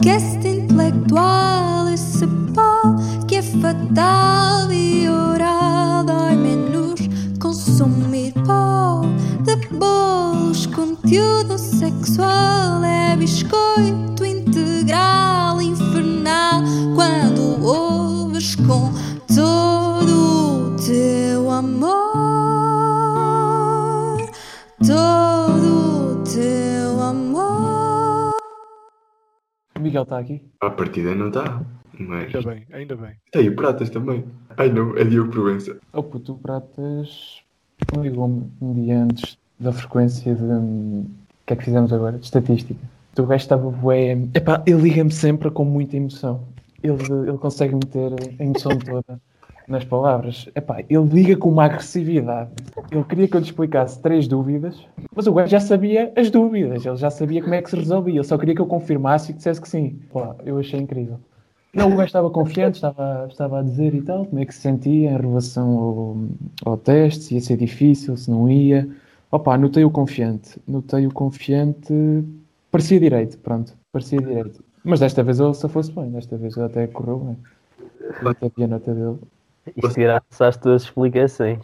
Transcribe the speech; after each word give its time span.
podcast 0.00 0.48
intelectual, 0.48 1.88
esse 1.90 2.26
pó 2.54 2.96
que 3.28 3.36
é 3.36 3.42
fatal 3.42 4.72
e 4.72 5.06
oral 5.06 6.04
dói 6.04 6.36
menos 6.36 7.00
consumir 7.38 8.32
pó 8.46 9.02
de 9.44 9.56
bolos. 9.76 10.64
Conteúdo 10.66 11.58
sexual 11.58 12.82
é 12.82 13.14
biscoito 13.14 14.09
Está 30.02 30.18
aqui? 30.18 30.42
À 30.60 30.70
partida 30.70 31.14
não 31.14 31.28
está. 31.28 31.62
Mas. 31.98 32.34
Ainda 32.34 32.50
bem, 32.50 32.66
ainda 32.72 32.96
bem. 32.96 33.12
Tem 33.30 33.48
o 33.48 33.56
Pratas 33.56 33.90
também. 33.90 34.24
Ai 34.56 34.70
não, 34.70 34.96
é 34.96 35.04
Diogo 35.04 35.30
Provença. 35.30 35.76
Oh 35.92 36.02
puto, 36.02 36.32
o 36.32 36.38
Pratas 36.38 37.42
ligou-me 37.98 38.50
um 38.60 38.72
dia 38.74 39.02
antes 39.02 39.38
da 39.58 39.72
frequência 39.72 40.34
de. 40.34 40.42
O 40.42 41.06
que 41.46 41.52
é 41.52 41.56
que 41.56 41.64
fizemos 41.64 41.92
agora? 41.92 42.18
De 42.18 42.24
estatística. 42.24 42.80
O 43.18 43.26
gajo 43.26 43.42
estava 43.42 43.70
bué. 43.70 44.12
Epá, 44.34 44.62
ele 44.66 44.80
liga-me 44.82 45.10
sempre 45.10 45.50
com 45.50 45.64
muita 45.64 45.96
emoção. 45.96 46.46
Ele, 46.82 47.02
ele 47.28 47.38
consegue 47.38 47.74
meter 47.74 48.12
a 48.38 48.42
emoção 48.42 48.78
toda 48.78 49.20
nas 49.70 49.84
palavras. 49.84 50.48
Epá, 50.54 50.80
ele 50.80 51.04
liga 51.04 51.36
com 51.36 51.48
uma 51.48 51.64
agressividade. 51.64 52.50
Ele 52.90 53.04
queria 53.04 53.28
que 53.28 53.36
eu 53.36 53.40
lhe 53.40 53.46
explicasse 53.46 54.00
três 54.02 54.26
dúvidas, 54.26 54.76
mas 55.14 55.26
o 55.26 55.32
gajo 55.32 55.50
já 55.50 55.60
sabia 55.60 56.12
as 56.16 56.30
dúvidas. 56.30 56.84
Ele 56.84 56.96
já 56.96 57.10
sabia 57.10 57.40
como 57.40 57.54
é 57.54 57.62
que 57.62 57.70
se 57.70 57.76
resolvia. 57.76 58.16
Ele 58.16 58.24
só 58.24 58.36
queria 58.36 58.54
que 58.54 58.60
eu 58.60 58.66
confirmasse 58.66 59.30
e 59.30 59.32
que 59.32 59.38
dissesse 59.38 59.60
que 59.60 59.68
sim. 59.68 59.98
Pá, 60.12 60.34
eu 60.44 60.58
achei 60.58 60.80
incrível. 60.80 61.18
Não, 61.72 61.86
o 61.86 61.90
gajo 61.90 62.06
estava 62.06 62.28
confiante, 62.30 62.74
estava, 62.74 63.28
estava 63.30 63.60
a 63.60 63.62
dizer 63.62 63.94
e 63.94 64.02
tal, 64.02 64.26
como 64.26 64.42
é 64.42 64.44
que 64.44 64.52
se 64.52 64.60
sentia 64.60 65.12
em 65.12 65.16
relação 65.16 65.78
ao, 65.78 66.16
ao 66.64 66.76
teste, 66.76 67.24
se 67.24 67.34
ia 67.34 67.40
ser 67.40 67.56
difícil, 67.56 68.16
se 68.16 68.28
não 68.28 68.50
ia. 68.50 68.88
Opa, 69.30 69.56
notei-o 69.56 69.90
confiante. 69.90 70.60
Notei-o 70.66 71.12
confiante. 71.12 71.94
Parecia 72.72 72.98
direito, 72.98 73.38
pronto. 73.38 73.72
Parecia 73.92 74.18
direito. 74.18 74.64
Mas 74.82 74.98
desta 74.98 75.22
vez 75.22 75.38
ele 75.38 75.54
se 75.54 75.68
fosse 75.68 75.92
bem, 75.92 76.10
desta 76.10 76.36
vez 76.36 76.56
ele 76.56 76.66
até 76.66 76.86
correu 76.88 77.18
bem. 77.18 77.36
Até 78.24 78.64
a 78.64 78.66
nota 78.66 78.92
dele. 78.92 79.18
Isto 79.76 80.00
graças 80.00 80.40
às 80.40 80.56
tuas 80.56 80.82
explicações. 80.82 81.60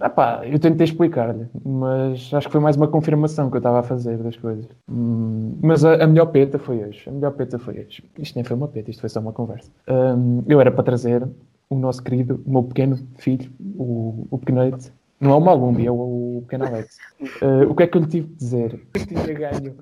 Ah 0.00 0.10
pá, 0.10 0.42
eu 0.44 0.58
tentei 0.58 0.84
explicar-lhe, 0.84 1.46
mas 1.64 2.32
acho 2.32 2.46
que 2.46 2.52
foi 2.52 2.60
mais 2.60 2.76
uma 2.76 2.88
confirmação 2.88 3.50
que 3.50 3.56
eu 3.56 3.58
estava 3.58 3.80
a 3.80 3.82
fazer 3.82 4.18
das 4.18 4.36
coisas. 4.36 4.66
Hum, 4.90 5.56
mas 5.62 5.84
a, 5.84 6.02
a 6.02 6.06
melhor 6.06 6.26
peta 6.26 6.58
foi 6.58 6.84
hoje. 6.84 7.08
A 7.08 7.12
melhor 7.12 7.32
peta 7.32 7.58
foi 7.58 7.80
hoje. 7.80 8.04
Isto 8.18 8.34
nem 8.36 8.44
foi 8.44 8.56
uma 8.56 8.68
peta, 8.68 8.90
isto 8.90 9.00
foi 9.00 9.08
só 9.08 9.20
uma 9.20 9.32
conversa. 9.32 9.70
Hum, 9.88 10.42
eu 10.48 10.60
era 10.60 10.70
para 10.70 10.84
trazer 10.84 11.26
o 11.68 11.76
nosso 11.76 12.02
querido, 12.02 12.42
o 12.46 12.50
meu 12.50 12.62
pequeno 12.62 12.98
filho, 13.16 13.50
o, 13.76 14.26
o 14.30 14.38
pequenote. 14.38 14.92
Não 15.20 15.30
é 15.30 15.34
o 15.36 15.40
Malumbi, 15.40 15.86
é 15.86 15.90
o, 15.90 16.38
o 16.38 16.42
pequeno 16.42 16.66
Alex. 16.66 16.98
Uh, 17.20 17.70
o 17.70 17.74
que 17.74 17.84
é 17.84 17.86
que 17.86 17.96
eu 17.96 18.02
lhe 18.02 18.08
tive 18.08 18.28
de 18.28 18.34
dizer? 18.34 18.80
Eu 18.94 19.06
tinha 19.06 19.34
ganho, 19.34 19.76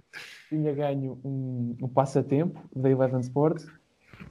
tinha 0.48 0.72
ganho 0.72 1.18
um, 1.24 1.74
um 1.82 1.88
passatempo 1.88 2.60
da 2.74 2.88
Eleven 2.88 3.20
Sports 3.20 3.66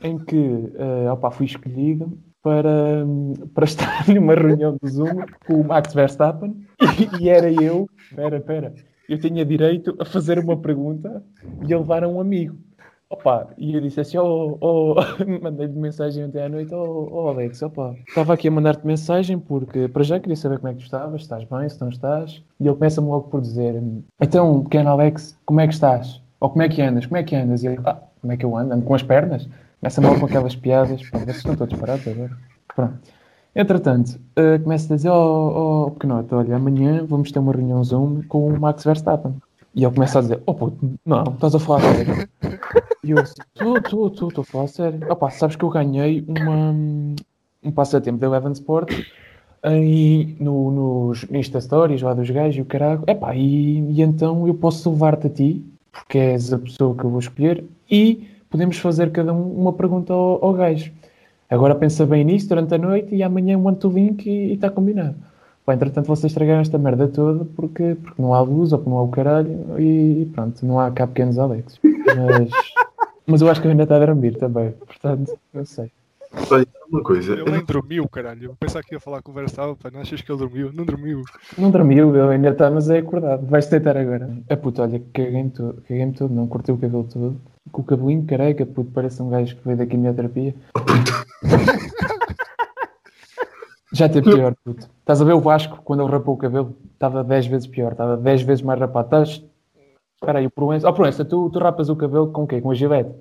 em 0.02 0.18
que 0.18 0.38
uh, 0.38 1.12
opa, 1.12 1.32
fui 1.32 1.46
escolhido 1.46 2.18
para, 2.44 3.06
para 3.54 3.66
estar 3.66 4.08
numa 4.10 4.36
reunião 4.36 4.78
do 4.82 4.90
Zoom 4.90 5.24
com 5.46 5.62
o 5.62 5.64
Max 5.64 5.94
Verstappen 5.94 6.56
e, 7.00 7.24
e 7.24 7.30
era 7.30 7.52
eu, 7.52 7.90
espera, 8.10 8.38
espera, 8.38 8.74
eu 9.08 9.20
tinha 9.20 9.46
direito 9.46 9.96
a 10.00 10.06
fazer 10.06 10.40
uma 10.40 10.58
pergunta 10.58 11.24
e 11.68 11.74
a 11.74 11.78
levar 11.78 12.04
a 12.04 12.08
um 12.08 12.20
amigo. 12.20 12.58
Opa, 13.10 13.50
e 13.58 13.76
eu 13.76 13.82
disse 13.82 14.00
assim, 14.00 14.18
oh, 14.18 14.58
oh, 14.62 14.96
mandei-lhe 15.44 15.78
mensagem 15.78 16.24
ontem 16.24 16.42
à 16.42 16.48
noite, 16.48 16.74
oh, 16.74 17.10
oh 17.12 17.28
Alex, 17.28 17.62
opa, 17.62 17.94
estava 18.08 18.34
aqui 18.34 18.48
a 18.48 18.52
mandar-te 18.52 18.88
mensagem 18.88 19.38
porque 19.38 19.90
para 19.90 20.02
já 20.02 20.18
queria 20.18 20.38
saber 20.38 20.60
como 20.60 20.70
é 20.70 20.72
que 20.72 20.80
tu 20.80 20.86
estavas, 20.86 21.22
estás 21.22 21.44
bem, 21.44 21.68
se 21.68 21.82
não 21.82 21.90
estás, 21.90 22.42
e 22.58 22.66
ele 22.66 22.74
começa-me 22.74 23.08
logo 23.10 23.28
por 23.28 23.42
dizer, 23.42 23.84
então, 24.22 24.64
pequeno 24.64 24.92
Alex, 24.92 25.38
como 25.46 25.60
é 25.60 25.68
que 25.68 25.74
estás? 25.74 26.22
Ou 26.40 26.50
como 26.50 26.62
é 26.64 26.70
que 26.70 26.82
andas? 26.82 27.06
Como 27.06 27.18
é 27.18 27.24
que 27.24 27.36
andas? 27.36 27.64
E 27.64 27.68
ele, 27.68 27.82
ah, 27.84 28.02
como 28.22 28.32
é 28.32 28.38
que 28.38 28.46
eu 28.46 28.56
ando? 28.56 28.74
Ando 28.74 28.86
com 28.86 28.96
as 28.96 29.04
pernas? 29.04 29.48
Começa-me 29.82 30.08
logo 30.08 30.20
com 30.20 30.26
aquelas 30.28 30.56
piadas, 30.56 31.02
pá, 31.10 31.18
vocês 31.18 31.38
estão 31.38 31.56
todos 31.56 31.78
parados 31.80 32.08
agora. 32.08 32.38
Pronto. 32.76 33.00
Entretanto, 33.56 34.20
uh, 34.38 34.62
começa 34.64 34.94
a 34.94 34.96
dizer, 34.96 35.10
oh, 35.10 35.88
oh, 35.88 35.92
pequenote, 35.92 36.34
olha, 36.36 36.56
amanhã 36.56 37.04
vamos 37.04 37.32
ter 37.32 37.40
uma 37.40 37.52
reunião 37.52 37.84
Zoom 37.84 38.22
com 38.28 38.48
o 38.48 38.60
Max 38.60 38.84
Verstappen. 38.84 39.36
E 39.74 39.84
ele 39.84 39.94
começa 39.94 40.20
a 40.20 40.22
dizer, 40.22 40.42
oh 40.46 40.54
puto, 40.54 40.78
não, 41.04 41.24
estás 41.24 41.56
a 41.56 41.60
falar 41.60 41.82
sério. 41.82 42.30
E 43.04 43.10
eu 43.10 43.18
estou, 43.24 43.78
estou, 43.78 44.08
estou, 44.08 44.42
a 44.42 44.44
falar 44.44 44.68
sério. 44.68 45.00
Opa, 45.10 45.32
sabes 45.32 45.56
que 45.56 45.66
eu 45.66 45.70
ganhei 45.70 46.24
uma, 46.28 46.76
um 47.64 47.72
passatempo 47.72 48.20
da 48.20 48.28
Eleven 48.28 48.52
Sport 48.52 48.92
em, 49.64 50.36
no, 50.40 50.70
nos 50.72 51.26
Insta 51.32 51.60
Stories 51.60 52.04
lá 52.04 52.14
dos 52.14 52.30
gajos 52.30 52.58
e 52.58 52.62
o 52.62 52.66
caralho. 52.66 53.04
Epá, 53.08 53.36
e, 53.36 53.80
e 53.80 54.02
então 54.04 54.46
eu 54.46 54.54
posso 54.54 54.92
levar-te 54.92 55.26
a 55.26 55.30
ti, 55.30 55.66
porque 55.92 56.20
és 56.20 56.54
a 56.54 56.60
pessoa 56.60 56.96
que 56.96 57.04
eu 57.04 57.10
vou 57.10 57.20
escolher, 57.20 57.66
e 57.90 58.31
podemos 58.52 58.78
fazer 58.78 59.12
cada 59.12 59.34
um 59.34 59.54
uma 59.54 59.74
pergunta 59.74 60.14
ao, 60.14 60.44
ao 60.44 60.54
gajo. 60.54 60.92
Agora 61.50 61.74
pensa 61.74 62.06
bem 62.06 62.24
nisso 62.24 62.48
durante 62.48 62.76
a 62.76 62.78
noite 62.78 63.16
e 63.16 63.24
amanhã 63.24 63.58
mando 63.58 63.90
o 63.90 63.92
link 63.92 64.30
e 64.30 64.54
está 64.54 64.70
combinado. 64.70 65.16
Pá, 65.66 65.74
entretanto, 65.74 66.08
vocês 66.08 66.32
estragaram 66.32 66.62
esta 66.62 66.78
merda 66.78 67.08
toda 67.08 67.46
porque, 67.46 67.96
porque 67.96 68.22
não 68.22 68.34
há 68.34 68.42
luz 68.42 68.74
ou 68.74 68.80
porque 68.80 68.90
não 68.90 68.98
há 68.98 69.04
o 69.04 69.08
caralho 69.10 69.80
e 69.80 70.30
pronto, 70.34 70.66
não 70.66 70.80
há 70.80 70.92
cá 70.92 71.08
pequenos 71.08 71.40
Alex. 71.40 71.80
Mas, 71.84 72.50
mas 73.26 73.42
eu 73.42 73.50
acho 73.50 73.62
que 73.62 73.68
ele 73.68 73.74
ainda 73.74 73.84
está 73.84 73.96
a 73.98 74.06
dormir 74.06 74.38
também, 74.38 74.72
portanto, 74.72 75.38
não 75.54 75.66
sei. 75.66 75.92
Olha, 76.50 76.66
uma 76.90 77.04
coisa. 77.04 77.34
Ele 77.34 77.52
nem 77.52 77.64
dormiu, 77.64 78.08
caralho. 78.08 78.46
Eu 78.46 78.56
pensava 78.58 78.84
que 78.84 78.96
ia 78.96 79.00
falar 79.00 79.22
com 79.22 79.32
o 79.32 79.34
Verstappen, 79.34 79.76
pá, 79.76 79.92
não 79.92 80.00
achas 80.00 80.22
que 80.22 80.32
ele 80.32 80.40
dormiu? 80.40 80.72
Não 80.74 80.86
dormiu. 80.86 81.22
Não 81.58 81.70
dormiu, 81.70 82.16
ele 82.16 82.34
ainda 82.34 82.50
está, 82.50 82.72
mas 82.72 82.90
é 82.90 83.00
acordado. 83.00 83.46
Vai-se 83.46 83.70
deitar 83.70 83.98
agora. 83.98 84.30
A 84.50 84.56
puta, 84.56 84.84
olha, 84.84 85.02
caguei-me 85.14 85.50
todo, 85.50 85.82
caguei-me 85.82 86.14
todo, 86.14 86.34
não 86.34 86.48
cortei 86.48 86.74
o 86.74 86.78
cabelo 86.78 87.04
todo. 87.04 87.40
Com 87.72 87.82
o 87.82 87.86
cabelinho 87.86 88.26
careca, 88.26 88.66
puto, 88.66 88.92
parece 88.92 89.22
um 89.22 89.30
gajo 89.30 89.56
que 89.56 89.64
veio 89.66 89.78
da 89.78 89.86
quimioterapia. 89.86 90.56
Já 93.94 94.08
teve 94.08 94.34
pior, 94.34 94.56
puto. 94.64 94.90
Estás 95.00 95.22
a 95.22 95.26
ver 95.26 95.34
o 95.34 95.42
Vasco, 95.42 95.82
quando 95.84 96.02
ele 96.02 96.12
rapou 96.12 96.36
o 96.36 96.38
cabelo? 96.38 96.76
Estava 96.94 97.24
10 97.24 97.48
vezes 97.48 97.68
pior, 97.68 97.92
estava 97.92 98.16
10 98.16 98.42
vezes 98.44 98.62
mais 98.64 98.80
rapado. 98.80 99.06
Estás... 99.08 99.44
Espera 100.16 100.40
aí, 100.40 100.48
o 100.48 100.52
Proença... 100.52 100.88
Oh, 100.88 100.94
Proença, 100.94 101.26
tu, 101.26 101.50
tu 101.50 101.60
rapas 101.60 101.90
o 101.90 101.96
cabelo 101.96 102.32
com 102.32 102.44
o 102.44 102.48
quê? 102.48 102.62
Com 102.62 102.72
a 102.72 102.74
gilete? 102.74 103.12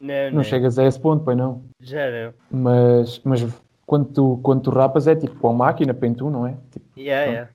Não, 0.00 0.30
Não 0.32 0.42
chegas 0.42 0.78
a 0.78 0.84
esse 0.84 0.98
ponto, 0.98 1.24
pois 1.24 1.36
não? 1.36 1.62
Já 1.80 2.10
não. 2.10 2.34
Mas, 2.50 3.20
mas 3.24 3.46
quando, 3.84 4.06
tu, 4.06 4.40
quando 4.42 4.62
tu 4.62 4.70
rapas 4.70 5.06
é 5.06 5.14
tipo 5.14 5.36
com 5.36 5.48
a 5.48 5.52
máquina, 5.52 5.92
pentu, 5.92 6.30
não 6.30 6.46
é? 6.46 6.56
Tipo, 6.70 6.86
Yeah, 6.96 7.30
yeah. 7.30 7.50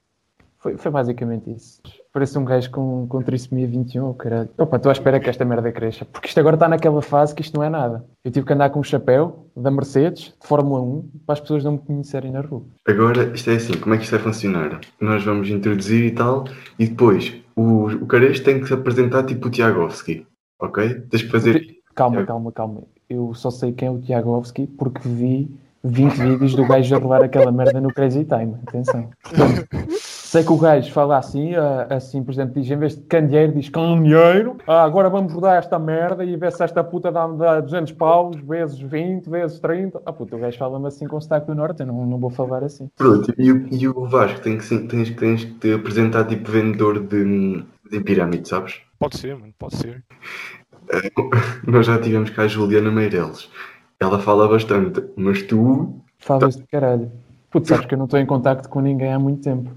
foi, 0.60 0.78
foi 0.78 0.92
basicamente 0.92 1.52
isso. 1.52 1.82
Parece 2.14 2.38
um 2.38 2.44
gajo 2.44 2.70
com, 2.72 3.08
com 3.08 3.22
trissomia 3.22 3.66
21, 3.66 4.10
oh, 4.10 4.14
caralho. 4.14 4.50
Opa, 4.58 4.76
estou 4.76 4.90
à 4.90 4.94
espera 4.94 5.20
que 5.20 5.30
esta 5.30 5.46
merda 5.46 5.72
cresça. 5.72 6.04
Porque 6.04 6.28
isto 6.28 6.40
agora 6.40 6.56
está 6.58 6.68
naquela 6.68 7.02
fase 7.02 7.34
que 7.34 7.42
isto 7.42 7.56
não 7.56 7.64
é 7.64 7.70
nada. 7.70 8.06
Eu 8.24 8.32
tive 8.32 8.46
que 8.46 8.52
andar 8.52 8.70
com 8.70 8.82
um 8.82 8.84
chapéu 8.84 9.48
da 9.56 9.72
Mercedes, 9.72 10.34
de 10.42 10.48
Fórmula 10.48 10.82
1, 10.82 11.10
para 11.26 11.34
as 11.34 11.40
pessoas 11.40 11.64
não 11.64 11.74
me 11.74 11.80
conhecerem 11.80 12.32
na 12.32 12.42
rua. 12.42 12.64
Agora, 12.86 13.32
isto 13.34 13.50
é 13.50 13.56
assim, 13.56 13.78
como 13.78 13.96
é 13.96 13.98
que 13.98 14.04
isto 14.04 14.12
vai 14.12 14.20
funcionar? 14.20 14.82
Nós 15.00 15.24
vamos 15.24 15.50
introduzir 15.50 16.04
e 16.04 16.12
tal, 16.12 16.46
e 16.78 16.88
depois 16.88 17.34
o, 17.56 17.86
o 17.86 18.06
Carejo 18.06 18.44
tem 18.44 18.60
que 18.60 18.68
se 18.68 18.74
apresentar 18.74 19.24
tipo 19.24 19.48
o 19.48 19.52
Tiagovski, 19.52 20.28
ok? 20.60 21.02
Tens 21.10 21.24
que 21.24 21.30
fazer. 21.30 21.66
Calma, 21.96 22.26
calma, 22.26 22.52
calma. 22.52 22.84
Eu 23.10 23.34
só 23.34 23.50
sei 23.50 23.72
quem 23.72 23.88
é 23.88 23.92
o 23.92 24.00
Tiagovski 24.00 24.68
porque 24.68 25.08
vi 25.08 25.50
20 25.84 26.14
vídeos 26.14 26.56
do 26.56 26.66
gajo 26.66 26.96
a 26.96 27.00
rolar 27.00 27.24
aquela 27.24 27.52
merda 27.52 27.82
no 27.82 27.94
Crazy 27.94 28.26
Time. 28.26 28.56
Atenção. 28.68 29.10
Portanto, 29.24 29.68
sei 30.32 30.46
que 30.46 30.54
o 30.54 30.58
gajo 30.58 30.90
fala 30.94 31.18
assim, 31.18 31.56
ah, 31.56 31.88
assim, 31.90 32.24
por 32.24 32.32
exemplo, 32.32 32.54
diz 32.54 32.72
em 32.72 32.78
vez 32.78 32.96
de 32.96 33.02
candeeiro, 33.02 33.52
diz 33.52 33.68
candeeiro. 33.68 34.56
Ah, 34.66 34.82
agora 34.82 35.10
vamos 35.10 35.34
rodar 35.34 35.58
esta 35.58 35.78
merda 35.78 36.24
e 36.24 36.38
ver 36.38 36.54
se 36.54 36.64
esta 36.64 36.82
puta 36.82 37.12
dá, 37.12 37.28
dá 37.28 37.60
200 37.60 37.92
paus, 37.92 38.38
vezes 38.40 38.80
20, 38.80 39.30
vezes 39.30 39.60
30. 39.60 40.02
Ah, 40.06 40.14
puta, 40.14 40.38
o 40.38 40.40
gajo 40.40 40.58
fala-me 40.58 40.88
assim 40.88 41.06
com 41.06 41.20
sotaque 41.20 41.48
do 41.48 41.56
norte. 41.56 41.82
Eu 41.82 41.88
não, 41.88 42.06
não 42.06 42.18
vou 42.18 42.30
falar 42.30 42.64
assim. 42.64 42.90
Pronto, 42.96 43.34
e 43.38 43.52
o, 43.52 43.68
e 43.70 43.86
o 43.90 44.06
Vasco 44.06 44.40
tem 44.40 44.58
que, 44.58 44.78
tens, 44.88 45.10
tens 45.10 45.44
que 45.44 45.52
te 45.56 45.74
apresentar 45.74 46.24
tipo 46.24 46.50
vendedor 46.50 47.02
de, 47.06 47.66
de 47.92 48.00
pirâmide, 48.00 48.48
sabes? 48.48 48.80
Pode 48.98 49.18
ser, 49.18 49.36
mano, 49.36 49.54
pode 49.60 49.76
ser. 49.76 50.02
Nós 51.68 51.86
já 51.86 52.00
tivemos 52.00 52.30
cá 52.30 52.44
a 52.44 52.48
Juliana 52.48 52.90
Meireles. 52.90 53.50
Ela 54.00 54.18
fala 54.18 54.48
bastante, 54.48 55.04
mas 55.18 55.42
tu. 55.42 55.94
Falas 56.20 56.56
de 56.56 56.64
caralho. 56.68 57.12
Putz, 57.52 57.68
sabes 57.68 57.86
que 57.86 57.96
eu 57.96 57.98
não 57.98 58.06
estou 58.06 58.18
em 58.18 58.26
contacto 58.26 58.70
com 58.70 58.80
ninguém 58.80 59.12
há 59.12 59.20
muito 59.20 59.44
tempo. 59.44 59.70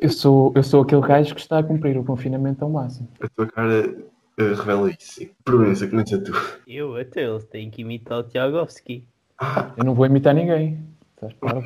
Eu 0.00 0.10
sou, 0.10 0.52
eu 0.54 0.62
sou 0.62 0.82
aquele 0.82 1.00
gajo 1.02 1.34
que 1.34 1.40
está 1.40 1.58
a 1.58 1.62
cumprir 1.62 1.96
o 1.98 2.04
confinamento 2.04 2.64
ao 2.64 2.70
máximo. 2.70 3.08
A 3.20 3.28
tua 3.28 3.46
cara 3.46 3.84
eh, 4.36 4.52
revela 4.54 4.90
isso. 4.90 5.26
Provença, 5.44 5.86
começa 5.88 6.18
tu. 6.18 6.32
Eu 6.66 6.96
até 6.96 7.24
ele 7.24 7.40
tem 7.42 7.70
que 7.70 7.82
imitar 7.82 8.18
o 8.18 8.22
Tiagovski. 8.22 9.04
Ah, 9.40 9.72
Eu 9.76 9.84
não 9.84 9.94
vou 9.94 10.06
imitar 10.06 10.34
ninguém. 10.34 10.78
Estás? 11.14 11.34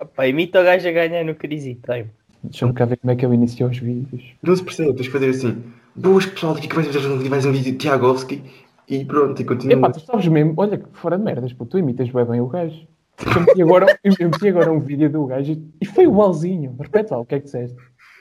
Opa, 0.00 0.26
imita 0.26 0.60
o 0.60 0.64
gajo 0.64 0.88
a 0.88 0.92
ganhar 0.92 1.24
no 1.24 1.34
Crazy 1.34 1.74
Time. 1.84 2.10
Deixa-me 2.42 2.72
cá 2.74 2.84
ver 2.84 2.98
como 2.98 3.10
é 3.10 3.16
que 3.16 3.24
ele 3.24 3.34
iniciou 3.34 3.70
os 3.70 3.78
vídeos. 3.78 4.22
não 4.42 4.54
se 4.54 4.62
percebe, 4.62 4.92
tens 4.94 5.06
que 5.06 5.12
fazer 5.12 5.30
assim. 5.30 5.62
Boas 5.96 6.26
pessoal, 6.26 6.54
aqui 6.54 6.68
que 6.68 6.74
vais 6.74 6.86
fazer 6.88 7.28
vais 7.28 7.46
um 7.46 7.52
vídeo 7.52 7.72
de 7.72 7.78
Tiagovski. 7.78 8.42
E 8.88 9.04
pronto, 9.04 9.40
e 9.40 9.42
Epá, 9.42 9.54
continua. 9.54 9.92
tu 9.92 10.00
sabes 10.00 10.28
mesmo, 10.28 10.52
olha, 10.58 10.76
que 10.76 10.86
fora 10.92 11.16
de 11.16 11.24
merdas, 11.24 11.52
pô, 11.54 11.64
tu 11.64 11.78
imitas 11.78 12.10
bem, 12.10 12.24
bem 12.24 12.40
o 12.40 12.46
gajo. 12.48 12.86
Eu 13.34 13.40
meti 13.40 13.62
agora, 13.62 13.98
eu 14.04 14.28
meti 14.30 14.48
agora 14.48 14.72
um 14.72 14.80
vídeo 14.80 15.08
do 15.10 15.26
gajo 15.26 15.52
e- 15.80 15.86
foi 15.86 16.04
igualzinho. 16.04 16.76
Repete 16.80 17.12
lá, 17.12 17.18
o 17.20 17.24
que 17.24 17.34
é 17.36 17.38
que 17.38 17.44
disseste? 17.44 17.76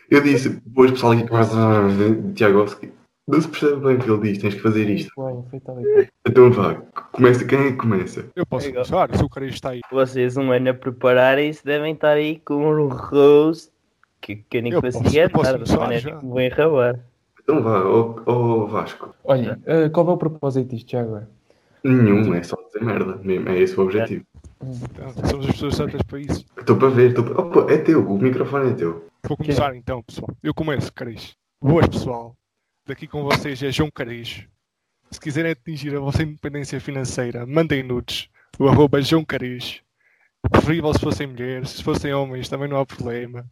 Eu 0.09 0.21
disse, 0.21 0.49
boas 0.65 0.91
pessoal 0.91 1.13
aqui 1.13 1.27
com 1.27 2.33
Tiagovski. 2.33 2.91
Não 3.27 3.39
se 3.41 3.47
percebe 3.47 3.75
bem 3.77 3.95
o 3.95 3.99
que 3.99 4.11
ele 4.11 4.21
diz, 4.21 4.37
tens 4.41 4.53
que 4.55 4.59
fazer 4.59 4.89
isto. 4.89 5.09
Igual, 5.13 5.47
foi 5.49 5.59
tal 5.61 5.79
e 5.79 5.83
qual. 5.85 6.05
Então 6.27 6.51
vá, 6.51 6.75
começa, 7.13 7.45
quem 7.45 7.59
é 7.59 7.71
que 7.71 7.77
começa? 7.77 8.25
Eu 8.35 8.45
posso 8.45 8.67
Legal. 8.67 8.83
começar, 8.85 9.15
se 9.17 9.23
o 9.23 9.29
cara 9.29 9.45
está 9.47 9.69
aí. 9.69 9.81
Vocês 9.89 10.35
um 10.37 10.51
ano 10.51 10.69
a 10.69 10.73
prepararem-se 10.73 11.63
devem 11.63 11.93
estar 11.93 12.11
aí 12.11 12.39
com 12.39 12.55
um 12.55 12.87
roast 12.89 13.71
que, 14.19 14.35
que 14.35 14.57
eu 14.57 14.61
nem 14.61 14.73
Eu 14.73 14.81
posso- 14.81 14.97
consegui 14.97 15.17
eu 15.19 15.29
posso 15.29 15.57
dar, 15.77 15.91
é 15.93 16.01
vou 16.21 16.41
enrabar. 16.41 16.99
Então 17.41 17.61
vá, 17.63 17.81
ó 17.85 18.15
ó 18.25 18.65
Vasco. 18.65 19.15
Olha, 19.23 19.57
eh, 19.65 19.89
qual 19.89 20.07
é 20.09 20.11
o 20.11 20.17
propósito 20.17 20.69
disto 20.75 20.91
já 20.91 21.01
agora? 21.01 21.29
Nenhum, 21.83 22.33
é 22.33 22.43
só 22.43 22.57
dizer 22.65 22.83
merda 22.85 23.17
mesmo, 23.23 23.49
é 23.49 23.57
esse 23.59 23.77
o 23.79 23.83
objetivo. 23.83 24.23
Somos 25.29 25.45
as 25.47 25.51
pessoas 25.51 25.75
certas 25.75 26.01
para 26.03 26.19
isso. 26.19 26.45
Estou 26.57 26.77
para 26.77 26.89
ver, 26.89 27.09
estou 27.09 27.23
para... 27.23 27.41
Opa, 27.41 27.71
é 27.71 27.77
teu, 27.77 28.07
o 28.07 28.17
microfone 28.17 28.71
é 28.71 28.73
teu. 28.73 29.07
Vou 29.27 29.37
começar 29.37 29.75
então, 29.75 30.03
pessoal. 30.03 30.29
Eu 30.41 30.53
começo, 30.53 30.91
Caris. 30.93 31.35
Boas, 31.61 31.87
pessoal. 31.87 32.35
Daqui 32.85 33.07
com 33.07 33.23
vocês 33.23 33.61
é 33.63 33.71
João 33.71 33.89
Caris. 33.89 34.45
Se 35.09 35.19
quiserem 35.19 35.51
atingir 35.51 35.95
a 35.95 35.99
vossa 35.99 36.23
independência 36.23 36.79
financeira, 36.81 37.45
mandem 37.45 37.83
nudes. 37.83 38.27
O 38.59 38.67
arroba 38.67 39.01
João 39.01 39.23
Caris. 39.23 39.81
Preferível 40.51 40.93
se 40.93 40.99
fossem 40.99 41.27
mulheres, 41.27 41.69
se 41.69 41.83
fossem 41.83 42.13
homens 42.13 42.49
também 42.49 42.67
não 42.67 42.77
há 42.77 42.85
problema. 42.85 43.45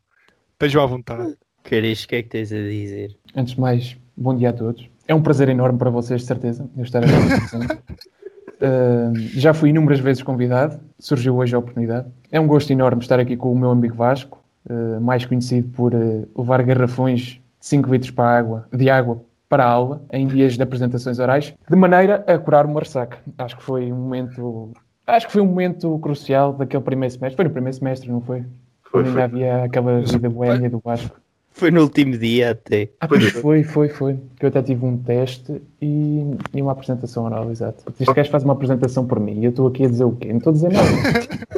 Estejam 0.54 0.84
à 0.84 0.86
vontade. 0.86 1.38
Caris, 1.64 2.04
o 2.04 2.08
que 2.08 2.16
é 2.16 2.24
que 2.24 2.30
tens 2.30 2.52
a 2.52 2.58
dizer? 2.58 3.18
Antes 3.36 3.54
de 3.54 3.62
mais, 3.62 3.98
bom 4.18 4.36
dia 4.36 4.50
a 4.50 4.54
todos. 4.54 4.90
É 5.08 5.16
um 5.16 5.22
prazer 5.22 5.50
enorme 5.50 5.80
para 5.80 5.90
vocês, 5.90 6.22
de 6.22 6.28
certeza, 6.28 6.70
eu 6.76 6.84
estar 6.84 7.04
aqui. 7.04 7.12
Uh, 8.62 9.18
já 9.34 9.56
fui 9.56 9.70
inúmeras 9.72 10.00
vezes 10.00 10.22
convidado, 10.22 10.80
surgiu 11.00 11.36
hoje 11.38 11.56
a 11.56 11.60
oportunidade. 11.60 12.08
É 12.32 12.40
um 12.40 12.46
gosto 12.46 12.72
enorme 12.72 13.02
estar 13.02 13.20
aqui 13.20 13.36
com 13.36 13.52
o 13.52 13.58
meu 13.58 13.72
amigo 13.72 13.96
Vasco, 13.96 14.40
uh, 14.70 15.02
mais 15.02 15.26
conhecido 15.26 15.70
por 15.70 15.96
uh, 15.96 16.28
levar 16.38 16.62
garrafões 16.62 17.22
de 17.22 17.42
5 17.60 17.92
litros 17.92 18.12
para 18.12 18.38
água, 18.38 18.68
de 18.72 18.90
água 18.90 19.22
para 19.50 19.66
a 19.66 19.68
aula, 19.68 20.04
em 20.12 20.28
dias 20.28 20.54
de 20.56 20.62
apresentações 20.64 21.18
orais, 21.18 21.54
de 21.70 21.76
maneira 21.76 22.24
a 22.28 22.38
curar 22.38 22.66
uma 22.66 22.80
ressaca. 22.80 23.18
Acho 23.38 23.58
que 23.58 23.64
foi 23.64 23.92
um 23.92 23.96
momento. 23.96 24.72
Acho 25.08 25.28
que 25.28 25.34
foi 25.34 25.42
um 25.42 25.48
momento 25.48 26.00
crucial 26.00 26.54
daquele 26.54 26.84
primeiro 26.84 27.14
semestre. 27.14 27.36
Foi 27.36 27.46
no 27.46 27.52
primeiro 27.52 27.76
semestre, 27.76 28.10
não 28.10 28.22
foi? 28.22 28.46
Foi, 28.84 29.06
ainda 29.06 29.24
havia 29.24 29.64
aquela 29.64 30.02
vida 30.02 30.30
boémia 30.30 30.70
do 30.70 30.80
Vasco. 30.80 31.20
Foi 31.54 31.70
no 31.70 31.82
último 31.82 32.18
dia 32.18 32.52
até. 32.52 32.90
Ah, 33.00 33.08
Pois 33.08 33.30
foi, 33.32 33.64
foi, 33.64 33.90
foi. 33.90 34.18
Que 34.40 34.46
eu 34.46 34.50
até 34.50 34.62
tive 34.64 34.86
um 34.86 34.98
teste 34.98 35.62
e, 35.82 36.22
e 36.54 36.62
uma 36.62 36.72
apresentação 36.72 37.26
oral, 37.26 37.52
exato. 37.52 37.84
Este 38.00 38.14
gajo 38.14 38.32
faz 38.32 38.44
uma 38.44 38.54
apresentação 38.54 39.06
por 39.06 39.20
mim 39.20 39.40
e 39.42 39.46
eu 39.46 39.50
estou 39.52 39.68
aqui 39.68 39.86
a 39.86 39.88
dizer 39.90 40.04
o 40.06 40.16
quê? 40.16 40.30
Não 40.30 40.38
estou 40.38 40.52
a 40.52 40.54
dizer 40.54 40.72
nada. 40.72 40.88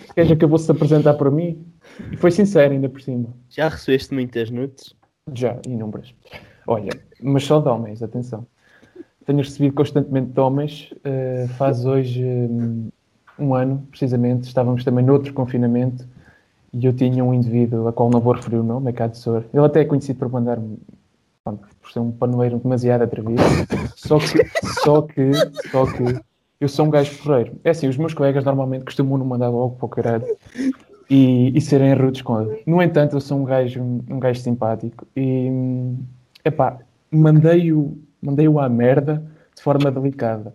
Este 0.00 0.14
gajo 0.16 0.34
acabou-se 0.34 0.64
de 0.66 0.70
apresentar 0.72 1.14
por 1.14 1.28
mim 1.30 1.66
e 2.12 2.16
foi 2.16 2.30
sincero 2.30 2.72
ainda 2.72 2.88
por 2.88 3.00
cima. 3.02 3.28
Já 3.50 3.68
recebeste 3.68 4.14
muitas 4.14 4.48
nudes? 4.48 4.94
Já, 5.34 5.58
inúmeras. 5.66 6.14
Olha, 6.68 6.90
mas 7.20 7.44
só 7.44 7.58
de 7.60 7.68
homens, 7.68 8.00
atenção. 8.02 8.46
Tenho 9.26 9.38
recebido 9.38 9.74
constantemente 9.74 10.30
de 10.30 10.38
homens. 10.40 10.94
eh, 11.02 11.46
faz 11.58 11.84
hoje 11.84 12.22
hum, 12.22 12.90
um 13.38 13.54
ano, 13.54 13.84
precisamente, 13.90 14.44
estávamos 14.46 14.84
também 14.84 15.04
noutro 15.04 15.32
confinamento 15.32 16.06
e 16.74 16.86
eu 16.86 16.92
tinha 16.92 17.24
um 17.24 17.32
indivíduo 17.32 17.86
a 17.86 17.92
qual 17.92 18.10
não 18.10 18.20
vou 18.20 18.34
referir 18.34 18.56
o 18.56 18.62
nome, 18.62 18.92
é 18.92 19.12
Sor. 19.12 19.44
Ele 19.52 19.64
até 19.64 19.80
é 19.80 19.84
conhecido 19.84 20.18
por 20.18 20.28
mandar 20.28 20.58
por 21.44 21.92
ser 21.92 22.00
um 22.00 22.10
panoeiro 22.10 22.58
demasiado 22.58 23.02
atrevido. 23.02 23.42
Só 23.94 24.18
que, 24.18 24.44
só 24.82 25.02
que, 25.02 25.30
só 25.70 25.86
que 25.86 26.20
eu 26.60 26.68
sou 26.68 26.86
um 26.86 26.90
gajo 26.90 27.16
porreiro. 27.22 27.52
É 27.62 27.70
assim, 27.70 27.86
os 27.86 27.96
meus 27.96 28.14
colegas 28.14 28.44
normalmente 28.44 28.84
costumam 28.84 29.18
não 29.18 29.26
mandar 29.26 29.50
logo 29.50 29.76
para 29.76 29.86
o 29.86 29.88
caralho 29.88 30.36
e, 31.08 31.56
e 31.56 31.60
serem 31.60 31.94
rudes 31.94 32.22
com 32.22 32.40
ele. 32.40 32.62
No 32.66 32.82
entanto, 32.82 33.16
eu 33.16 33.20
sou 33.20 33.38
um 33.38 33.44
gajo, 33.44 33.80
um 33.82 34.18
gajo 34.18 34.40
simpático 34.40 35.06
e 35.16 35.50
epá, 36.44 36.78
mandei-o 37.10 37.96
mandei 38.20 38.46
à 38.46 38.68
merda 38.68 39.22
de 39.54 39.62
forma 39.62 39.90
delicada. 39.90 40.54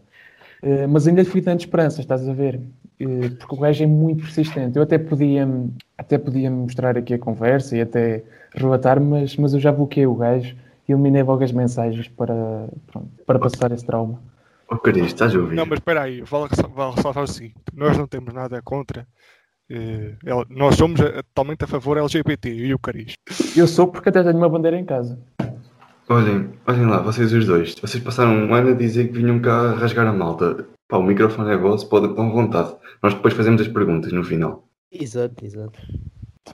Eh, 0.62 0.88
mas 0.88 1.08
ainda 1.08 1.22
lhe 1.22 1.30
fui 1.30 1.42
dando 1.42 1.60
esperança, 1.60 2.02
estás 2.02 2.28
a 2.28 2.34
ver? 2.34 2.60
Eh, 3.00 3.30
porque 3.40 3.56
o 3.56 3.60
gajo 3.60 3.84
é 3.84 3.88
muito 3.88 4.24
persistente. 4.24 4.76
Eu 4.78 4.84
até 4.84 4.98
podia, 4.98 5.48
até 5.98 6.18
podia 6.18 6.52
mostrar 6.52 6.98
aqui 6.98 7.14
a 7.14 7.20
conversa 7.20 7.78
e 7.78 7.82
até 7.82 8.24
relatar, 8.54 9.00
mas, 9.00 9.36
mas 9.38 9.54
eu 9.54 9.60
já 9.60 9.72
bloqueei 9.72 10.06
o 10.06 10.16
gajo 10.16 10.56
e 10.88 10.92
eliminei 10.92 11.24
logo 11.24 11.44
as 11.44 11.52
mensagens 11.52 12.08
para, 12.10 12.68
pronto, 12.88 13.08
para 13.26 13.40
passar 13.40 13.72
esse 13.72 13.86
trauma. 13.86 14.20
Ó 14.72 14.78
Caris, 14.78 15.06
estás 15.08 15.34
a 15.34 15.40
ouvir? 15.40 15.56
Não, 15.56 15.66
mas 15.66 15.80
espera 15.80 16.02
aí, 16.04 16.22
vale 16.22 16.48
ressa- 16.50 16.68
vale 16.68 16.96
ressaltar 16.96 17.24
o 17.24 17.28
seguinte: 17.28 17.56
nós 17.74 17.98
não 17.98 18.06
temos 18.08 18.34
nada 18.34 18.62
contra. 18.62 19.08
eh, 19.70 20.16
nós 20.50 20.76
somos 20.76 21.00
totalmente 21.00 21.64
a 21.64 21.68
favor 21.68 21.98
LGBT, 21.98 22.50
e 22.54 22.74
o 22.74 22.80
Caris. 22.80 23.14
Eu 23.56 23.68
sou 23.68 23.88
porque 23.88 24.10
até 24.10 24.22
tenho 24.24 24.38
uma 24.38 24.50
bandeira 24.50 24.78
em 24.78 24.84
casa. 24.86 25.18
Olhem, 26.10 26.50
olhem 26.68 26.86
lá, 26.88 27.02
vocês 27.02 27.32
os 27.32 27.46
dois. 27.46 27.76
Vocês 27.80 28.04
passaram 28.04 28.32
um 28.32 28.54
ano 28.54 28.72
a 28.72 28.74
dizer 28.74 29.08
que 29.08 29.14
vinham 29.14 29.40
cá 29.40 29.74
rasgar 29.74 30.08
a 30.08 30.12
malta. 30.14 30.66
Pá, 30.90 30.98
o 30.98 31.04
microfone 31.04 31.52
é 31.52 31.56
vosso, 31.58 31.88
podem 31.88 32.16
com 32.16 32.32
vontade. 32.32 32.76
Nós 33.04 33.14
depois 33.14 33.36
fazemos 33.36 33.62
as 33.62 33.68
perguntas 33.68 34.12
no 34.12 34.24
final. 34.24 34.68
Exato, 34.92 35.46
exato. 35.46 35.80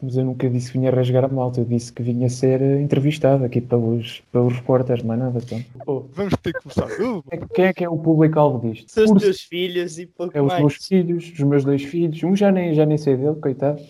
Mas 0.04 0.18
eu 0.18 0.26
nunca 0.26 0.50
disse 0.50 0.74
que 0.74 0.78
vinha 0.78 0.92
rasgar 0.92 1.24
a 1.24 1.30
malta, 1.30 1.62
eu 1.62 1.66
disse 1.66 1.94
que 1.94 2.04
vinha 2.04 2.30
ser 2.30 2.62
eh, 2.62 2.82
entrevistado 2.82 3.46
aqui 3.46 3.62
pelos, 3.62 4.22
pelos 4.30 4.54
repórteres, 4.54 5.02
mais 5.04 5.18
nada. 5.22 5.40
Então. 5.42 5.64
Oh, 5.88 6.02
Vamos 6.12 6.34
ter 6.44 6.52
que 6.52 6.60
começar. 6.64 6.86
Uh, 7.02 7.24
quem 7.54 7.64
é 7.66 7.74
que 7.74 7.86
é 7.86 7.90
o 7.90 7.98
público-alvo 7.98 8.70
disto? 8.70 8.92
São 8.92 9.06
os 9.06 9.12
Por- 9.12 9.22
teus 9.22 9.40
filhos 9.44 9.98
e 9.98 10.06
pouco 10.06 10.38
É 10.38 10.42
os 10.42 10.48
mais. 10.50 10.60
meus 10.60 10.76
filhos, 10.86 11.32
os 11.32 11.40
meus 11.40 11.64
dois 11.64 11.82
filhos. 11.86 12.22
Um 12.24 12.36
já 12.36 12.52
nem, 12.52 12.74
já 12.74 12.86
nem 12.86 12.98
sei 12.98 13.16
dele, 13.16 13.36
coitado. 13.38 13.82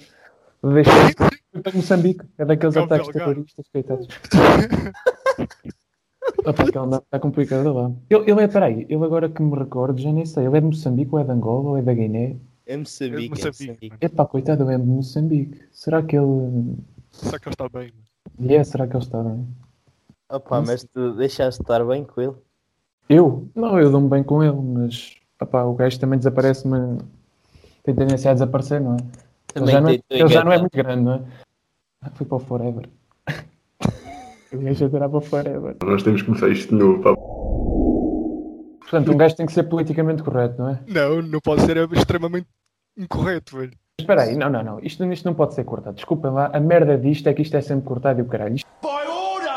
Deixa 0.64 0.92
para 1.64 1.72
Moçambique, 1.74 2.24
é 2.38 2.46
daqueles 2.46 2.76
Cabo 2.76 2.86
ataques 2.86 3.12
terroristas, 3.12 3.66
coitados. 3.74 4.08
Opa, 6.46 6.64
aquele 6.64 6.86
não 6.88 6.98
está 6.98 7.20
complicado 7.20 7.74
lá. 7.74 7.92
Ele, 8.10 8.32
ele 8.32 8.42
é, 8.42 8.48
peraí, 8.48 8.86
ele 8.90 9.04
agora 9.04 9.30
que 9.30 9.42
me 9.42 9.58
recordo, 9.58 10.00
já 10.00 10.12
nem 10.12 10.26
sei, 10.26 10.46
ele 10.46 10.58
é 10.58 10.60
de 10.60 10.68
Moçambique 10.68 11.14
ou 11.14 11.20
é 11.20 11.24
de 11.24 11.32
Angola 11.32 11.70
ou 11.70 11.78
é 11.78 11.82
da 11.82 11.94
Guiné? 11.94 12.36
É 12.66 12.78
Moçambique, 12.78 13.26
é 13.26 13.30
Moçambique. 13.30 13.68
Moçambique. 13.68 13.98
Epá, 14.02 14.26
coitado, 14.26 14.64
ele 14.64 14.74
é 14.74 14.78
de 14.78 14.84
Moçambique. 14.84 15.62
Será 15.72 16.02
que 16.02 16.18
ele. 16.18 16.76
será 17.12 17.40
que 17.40 17.48
ele 17.48 17.54
está 17.54 17.70
bem? 17.70 17.94
Yeah, 18.40 18.64
será 18.64 18.88
que 18.88 18.96
ele 18.96 19.04
está 19.04 19.24
bem? 19.24 19.48
Opa, 20.30 20.62
mas 20.62 20.84
tu 20.84 21.14
deixaste 21.14 21.60
de 21.60 21.64
estar 21.64 21.86
bem 21.86 22.04
com 22.04 22.22
ele? 22.22 22.34
Eu? 23.08 23.48
Não, 23.54 23.80
eu 23.80 23.92
dou-me 23.92 24.10
bem 24.10 24.24
com 24.24 24.44
ele, 24.44 24.60
mas 24.60 25.16
opá, 25.40 25.64
o 25.64 25.76
gajo 25.76 26.00
também 26.00 26.18
desaparece, 26.18 26.68
mas 26.68 26.98
tem 27.84 27.94
tendência 27.94 28.32
a 28.32 28.34
desaparecer, 28.34 28.82
não 28.82 28.96
é? 28.96 28.98
Ele 28.98 29.04
Também 29.54 29.74
já 29.74 29.82
não 29.82 29.90
é, 29.90 30.02
ele 30.10 30.28
já 30.28 30.44
não 30.44 30.52
é 30.52 30.58
muito 30.58 30.76
grande, 30.76 31.04
não 31.04 31.14
é? 31.14 31.22
Ah, 32.02 32.10
Foi 32.10 32.26
para 32.26 32.38
o 32.38 32.40
Forever. 32.40 32.90
O 34.54 34.58
gajo 34.60 34.80
já 34.80 34.90
terá 34.90 35.10
para 35.10 35.18
o 35.18 35.22
Forever. 35.22 35.76
Nós 35.84 36.04
temos 36.04 36.22
que 36.22 36.28
começar 36.28 36.50
isto 36.50 36.70
de 36.70 36.76
novo. 36.84 37.02
Pá. 37.02 37.14
Portanto, 38.82 39.12
um 39.12 39.18
gajo 39.18 39.36
tem 39.36 39.46
que 39.46 39.52
ser 39.54 39.64
politicamente 39.64 40.22
correto, 40.24 40.62
não 40.62 40.70
é? 40.70 40.80
Não, 40.88 41.22
não 41.22 41.40
pode 41.40 41.62
ser 41.64 41.78
extremamente 41.94 42.48
incorreto, 42.98 43.58
velho. 43.58 43.72
Espera 44.00 44.24
aí, 44.24 44.36
não, 44.38 44.50
não, 44.50 44.64
não. 44.64 44.80
Isto, 44.80 45.04
isto 45.12 45.26
não 45.26 45.34
pode 45.34 45.54
ser 45.56 45.64
cortado. 45.64 45.96
Desculpem 45.96 46.32
lá, 46.32 46.50
a 46.54 46.60
merda 46.60 46.98
disto 46.98 47.28
é 47.28 47.34
que 47.34 47.42
isto 47.42 47.56
é 47.56 47.62
sempre 47.62 47.86
cortado 47.86 48.20
e 48.20 48.22
o 48.22 48.26
caralho. 48.26 48.56
Isto, 48.56 48.68
By 48.82 48.88
order 49.10 49.52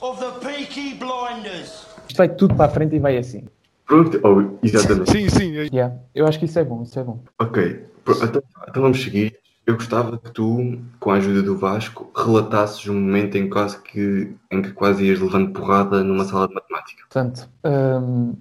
of 0.00 0.20
the 0.20 0.46
Peaky 0.46 0.94
Blinders. 0.94 1.86
isto 2.08 2.16
vai 2.16 2.28
tudo 2.28 2.54
para 2.54 2.66
a 2.66 2.68
frente 2.68 2.96
e 2.96 2.98
vai 2.98 3.16
assim. 3.16 3.44
Pronto, 3.86 4.18
oh, 4.24 4.58
exatamente. 4.66 5.10
Sim, 5.12 5.28
sim. 5.28 5.56
é- 5.58 5.68
Yeah, 5.72 5.94
eu 6.14 6.26
acho 6.26 6.38
que 6.38 6.46
isso 6.46 6.58
é 6.58 6.64
bom, 6.64 6.82
isso 6.82 6.98
é 6.98 7.04
bom. 7.04 7.20
Ok, 7.38 7.84
então, 8.08 8.42
então 8.68 8.82
vamos 8.82 9.02
seguir. 9.02 9.38
Eu 9.66 9.74
gostava 9.74 10.18
que 10.18 10.30
tu, 10.30 10.78
com 11.00 11.10
a 11.10 11.14
ajuda 11.14 11.42
do 11.42 11.56
Vasco, 11.56 12.10
relatasses 12.14 12.86
um 12.86 12.94
momento 12.94 13.36
em, 13.36 13.48
quase 13.48 13.80
que, 13.82 14.36
em 14.50 14.60
que 14.60 14.72
quase 14.72 15.04
ias 15.04 15.20
levando 15.20 15.52
porrada 15.52 16.04
numa 16.04 16.24
sala 16.24 16.48
de 16.48 16.54
matemática. 16.54 17.02
Portanto, 17.08 17.48
hum, 17.64 18.34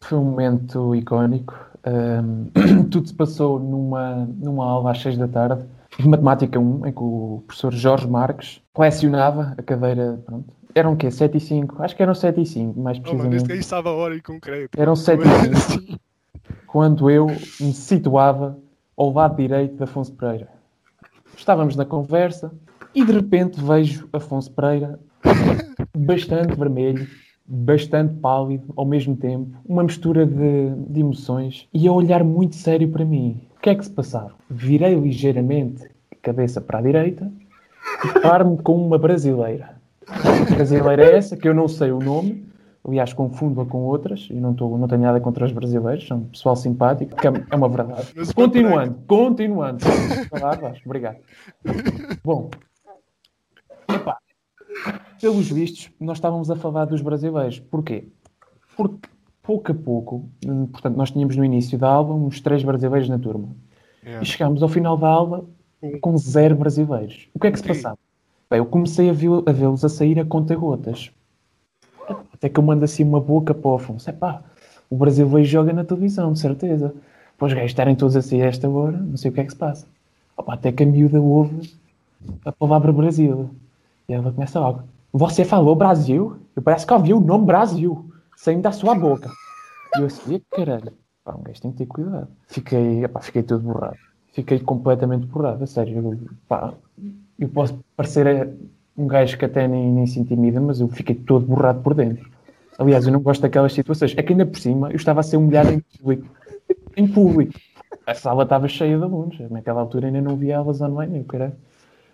foi 0.00 0.18
um 0.18 0.24
momento 0.24 0.94
icónico. 0.94 1.54
Hum, 1.86 2.50
tudo 2.90 3.08
se 3.08 3.14
passou 3.14 3.58
numa, 3.58 4.28
numa 4.36 4.66
aula 4.66 4.90
às 4.90 5.00
seis 5.00 5.16
da 5.16 5.26
tarde, 5.26 5.64
de 5.98 6.06
Matemática 6.06 6.58
1, 6.58 6.86
em 6.86 6.92
que 6.92 7.02
o 7.02 7.42
professor 7.46 7.72
Jorge 7.72 8.06
Marques 8.06 8.60
colecionava 8.72 9.54
a 9.56 9.62
cadeira. 9.62 10.22
Pronto. 10.26 10.52
Eram 10.74 10.92
o 10.92 10.96
quê? 10.96 11.10
7 11.10 11.36
e 11.36 11.40
5? 11.40 11.82
Acho 11.82 11.96
que 11.96 12.02
eram 12.02 12.14
7 12.14 12.40
e 12.40 12.46
5, 12.46 12.80
mais 12.80 12.98
Oh, 12.98 13.00
mano, 13.00 13.34
este 13.34 13.46
precisamente. 13.46 13.48
gajo 13.48 13.62
sabe 13.64 13.88
a 13.88 13.92
hora 13.92 14.16
em 14.16 14.20
concreto. 14.20 14.80
Eram 14.80 14.94
7 14.94 15.22
e 15.22 15.56
5. 15.56 16.00
quando 16.68 17.10
eu 17.10 17.26
me 17.26 17.72
situava 17.72 18.56
ao 19.00 19.10
lado 19.10 19.36
direito 19.36 19.76
de 19.76 19.82
Afonso 19.82 20.12
Pereira. 20.12 20.48
Estávamos 21.34 21.74
na 21.74 21.86
conversa 21.86 22.52
e 22.94 23.02
de 23.02 23.10
repente 23.10 23.58
vejo 23.58 24.06
Afonso 24.12 24.52
Pereira 24.52 25.00
bastante 25.96 26.54
vermelho, 26.54 27.08
bastante 27.46 28.12
pálido 28.16 28.70
ao 28.76 28.84
mesmo 28.84 29.16
tempo, 29.16 29.56
uma 29.64 29.84
mistura 29.84 30.26
de, 30.26 30.74
de 30.86 31.00
emoções 31.00 31.66
e 31.72 31.88
a 31.88 31.92
olhar 31.92 32.22
muito 32.22 32.56
sério 32.56 32.90
para 32.90 33.02
mim. 33.02 33.40
O 33.56 33.60
que 33.62 33.70
é 33.70 33.74
que 33.74 33.86
se 33.86 33.90
passava? 33.90 34.34
Virei 34.50 34.94
ligeiramente 34.94 35.84
a 36.12 36.16
cabeça 36.20 36.60
para 36.60 36.80
a 36.80 36.82
direita 36.82 37.32
e 38.04 38.20
paro-me 38.20 38.58
com 38.58 38.76
uma 38.76 38.98
brasileira. 38.98 39.80
Brasileira 40.54 41.06
é 41.06 41.16
essa, 41.16 41.38
que 41.38 41.48
eu 41.48 41.54
não 41.54 41.68
sei 41.68 41.90
o 41.90 42.00
nome, 42.00 42.49
Aliás, 42.86 43.12
confundo-a 43.12 43.66
com 43.66 43.78
outras, 43.82 44.26
e 44.30 44.34
não, 44.34 44.54
tô, 44.54 44.76
não 44.78 44.88
tenho 44.88 45.02
nada 45.02 45.20
contra 45.20 45.44
os 45.44 45.52
brasileiros, 45.52 46.06
são 46.06 46.22
pessoal 46.24 46.56
simpático, 46.56 47.14
que 47.14 47.26
é, 47.28 47.32
é 47.50 47.54
uma 47.56 47.68
verdade. 47.68 48.08
Continuando, 48.34 48.94
continuando. 49.06 49.84
Falar, 50.30 50.58
obrigado. 50.86 51.18
Bom, 52.24 52.50
epá, 53.88 54.16
pelos 55.20 55.50
vistos, 55.50 55.90
nós 56.00 56.16
estávamos 56.16 56.50
a 56.50 56.56
falar 56.56 56.86
dos 56.86 57.02
brasileiros. 57.02 57.60
Porquê? 57.60 58.08
Porque 58.76 59.08
pouco 59.42 59.72
a 59.72 59.74
pouco, 59.74 60.28
hum, 60.46 60.66
portanto, 60.66 60.96
nós 60.96 61.10
tínhamos 61.10 61.36
no 61.36 61.44
início 61.44 61.78
da 61.78 61.88
aula 61.88 62.14
uns 62.14 62.40
três 62.40 62.62
brasileiros 62.62 63.08
na 63.10 63.18
turma. 63.18 63.48
Yeah. 64.02 64.22
E 64.22 64.26
chegámos 64.26 64.62
ao 64.62 64.68
final 64.70 64.96
da 64.96 65.08
aula 65.08 65.44
com 66.00 66.16
zero 66.16 66.54
brasileiros. 66.56 67.28
O 67.34 67.38
que 67.38 67.46
é 67.48 67.50
que 67.50 67.58
se 67.58 67.64
passava? 67.66 67.98
Bem, 68.50 68.58
eu 68.58 68.66
comecei 68.66 69.10
a 69.10 69.12
vê- 69.12 69.26
a 69.46 69.52
vê-los 69.52 69.84
a 69.84 69.88
sair 69.90 70.18
a 70.18 70.24
conta-gotas. 70.24 71.10
Até 72.40 72.48
que 72.48 72.58
eu 72.58 72.64
mando 72.64 72.86
assim 72.86 73.04
uma 73.04 73.20
boca 73.20 73.52
para 73.52 73.70
o 73.70 73.74
Afonso. 73.74 74.10
Pá, 74.14 74.42
o 74.88 74.96
brasileiro 74.96 75.44
joga 75.44 75.74
na 75.74 75.84
televisão, 75.84 76.32
de 76.32 76.40
certeza. 76.40 76.94
Para 77.36 77.46
os 77.46 77.52
gajos 77.52 77.70
estarem 77.70 77.94
todos 77.94 78.16
a 78.16 78.22
sair 78.22 78.42
a 78.42 78.46
esta 78.46 78.66
hora, 78.66 78.96
não 78.96 79.18
sei 79.18 79.30
o 79.30 79.34
que 79.34 79.40
é 79.40 79.44
que 79.44 79.50
se 79.50 79.56
passa. 79.58 79.86
Opa, 80.34 80.54
até 80.54 80.72
que 80.72 80.82
a 80.82 80.86
miúda 80.86 81.20
ouve 81.20 81.70
a 82.44 82.50
palavra 82.50 82.92
Brasil. 82.92 83.50
E 84.08 84.14
ela 84.14 84.32
começa 84.32 84.58
logo. 84.58 84.84
Você 85.12 85.44
falou 85.44 85.76
Brasil? 85.76 86.38
Eu 86.56 86.62
parece 86.62 86.86
que 86.86 86.92
ouvi 86.94 87.12
o 87.12 87.20
nome 87.20 87.44
Brasil 87.44 88.10
saindo 88.36 88.62
da 88.62 88.72
sua 88.72 88.94
boca. 88.94 89.30
E 89.96 90.00
eu 90.00 90.06
assim, 90.06 90.34
"Ih, 90.36 90.42
caralho. 90.50 90.92
Pá, 91.22 91.34
um 91.34 91.42
gajo 91.42 91.60
tem 91.60 91.72
que 91.72 91.78
ter 91.78 91.86
cuidado. 91.86 92.28
Fiquei, 92.48 93.04
epá, 93.04 93.20
fiquei 93.20 93.42
todo 93.42 93.62
borrado. 93.62 93.98
Fiquei 94.32 94.58
completamente 94.60 95.26
borrado, 95.26 95.62
a 95.62 95.66
sério. 95.66 96.18
Pá, 96.48 96.72
eu 97.38 97.48
posso 97.50 97.78
parecer 97.96 98.26
eh, 98.26 98.48
um 98.96 99.06
gajo 99.06 99.38
que 99.38 99.44
até 99.44 99.66
nem, 99.66 99.90
nem 99.90 100.06
se 100.06 100.20
intimida, 100.20 100.60
mas 100.60 100.80
eu 100.80 100.88
fiquei 100.88 101.14
todo 101.14 101.46
borrado 101.46 101.80
por 101.82 101.94
dentro. 101.94 102.28
Aliás, 102.78 103.06
eu 103.06 103.12
não 103.12 103.20
gosto 103.20 103.42
daquelas 103.42 103.72
situações. 103.72 104.14
É 104.16 104.22
que 104.22 104.32
ainda 104.32 104.46
por 104.46 104.58
cima 104.58 104.90
eu 104.90 104.96
estava 104.96 105.20
a 105.20 105.22
ser 105.22 105.36
humilhado 105.36 105.70
em 105.70 105.80
público. 105.80 106.26
Em 106.96 107.06
público. 107.06 107.52
A 108.06 108.14
sala 108.14 108.44
estava 108.44 108.68
cheia 108.68 108.96
de 108.96 109.02
alunos. 109.02 109.38
Naquela 109.50 109.80
altura 109.80 110.06
ainda 110.06 110.20
não 110.20 110.36
via 110.36 110.58
aulas 110.58 110.80
online, 110.80 111.18
eu 111.18 111.24
caralho. 111.24 111.52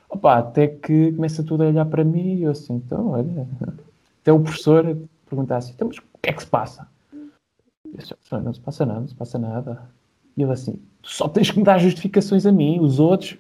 Opa, 0.08 0.38
até 0.38 0.66
que 0.68 1.12
começa 1.12 1.42
tudo 1.42 1.64
a 1.64 1.66
olhar 1.68 1.84
para 1.86 2.04
mim 2.04 2.36
e 2.36 2.42
eu 2.42 2.50
assim, 2.50 2.74
então, 2.74 3.10
olha. 3.10 3.46
Até 4.22 4.32
o 4.32 4.40
professor 4.40 4.96
perguntar 5.28 5.58
assim, 5.58 5.72
então, 5.74 5.88
mas 5.88 5.98
o 5.98 6.02
que 6.22 6.30
é 6.30 6.32
que 6.32 6.42
se 6.42 6.48
passa? 6.48 6.88
Eu 7.12 7.96
disse, 7.96 8.14
"Professor, 8.14 8.42
não 8.42 8.52
se 8.52 8.60
passa 8.60 8.86
nada, 8.86 9.00
não 9.00 9.08
se 9.08 9.14
passa 9.14 9.38
nada. 9.38 9.82
E 10.36 10.42
ele 10.42 10.52
assim, 10.52 10.80
só 11.02 11.28
tens 11.28 11.50
que 11.50 11.58
me 11.58 11.64
dar 11.64 11.78
justificações 11.78 12.44
a 12.44 12.52
mim, 12.52 12.80
os 12.80 12.98
outros, 12.98 13.38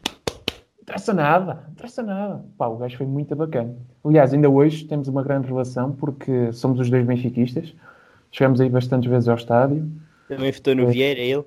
interessa 0.86 1.12
nada, 1.12 1.54
não 1.64 1.72
interessa 1.72 2.02
nada. 2.02 2.44
Pá, 2.56 2.68
o 2.68 2.76
gajo 2.76 2.96
foi 2.96 3.06
muito 3.06 3.34
bacana. 3.34 3.74
Aliás, 4.04 4.32
ainda 4.32 4.48
hoje 4.48 4.84
temos 4.84 5.08
uma 5.08 5.22
grande 5.22 5.48
relação 5.48 5.92
porque 5.92 6.52
somos 6.52 6.78
os 6.78 6.88
dois 6.88 7.04
benfiquistas. 7.04 7.74
Chegamos 8.30 8.60
aí 8.60 8.68
bastantes 8.68 9.10
vezes 9.10 9.28
ao 9.28 9.36
estádio. 9.36 9.90
Também 10.28 10.52
votou 10.52 10.74
no 10.76 10.86
Vieira, 10.86 11.20
ele. 11.20 11.44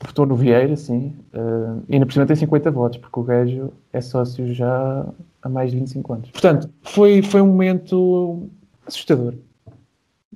Votou 0.00 0.24
no 0.24 0.36
Vieira, 0.36 0.74
sim. 0.74 1.14
Uh, 1.34 1.82
e 1.88 1.94
ainda 1.94 2.06
por 2.06 2.12
cima 2.12 2.26
tem 2.26 2.36
50 2.36 2.70
votos, 2.70 2.98
porque 2.98 3.20
o 3.20 3.22
gajo 3.22 3.72
é 3.92 4.00
sócio 4.00 4.52
já 4.54 5.06
há 5.42 5.48
mais 5.48 5.70
de 5.70 5.78
25 5.78 6.12
anos. 6.12 6.30
Portanto, 6.30 6.70
foi, 6.82 7.20
foi 7.20 7.42
um 7.42 7.46
momento 7.46 8.48
assustador. 8.86 9.34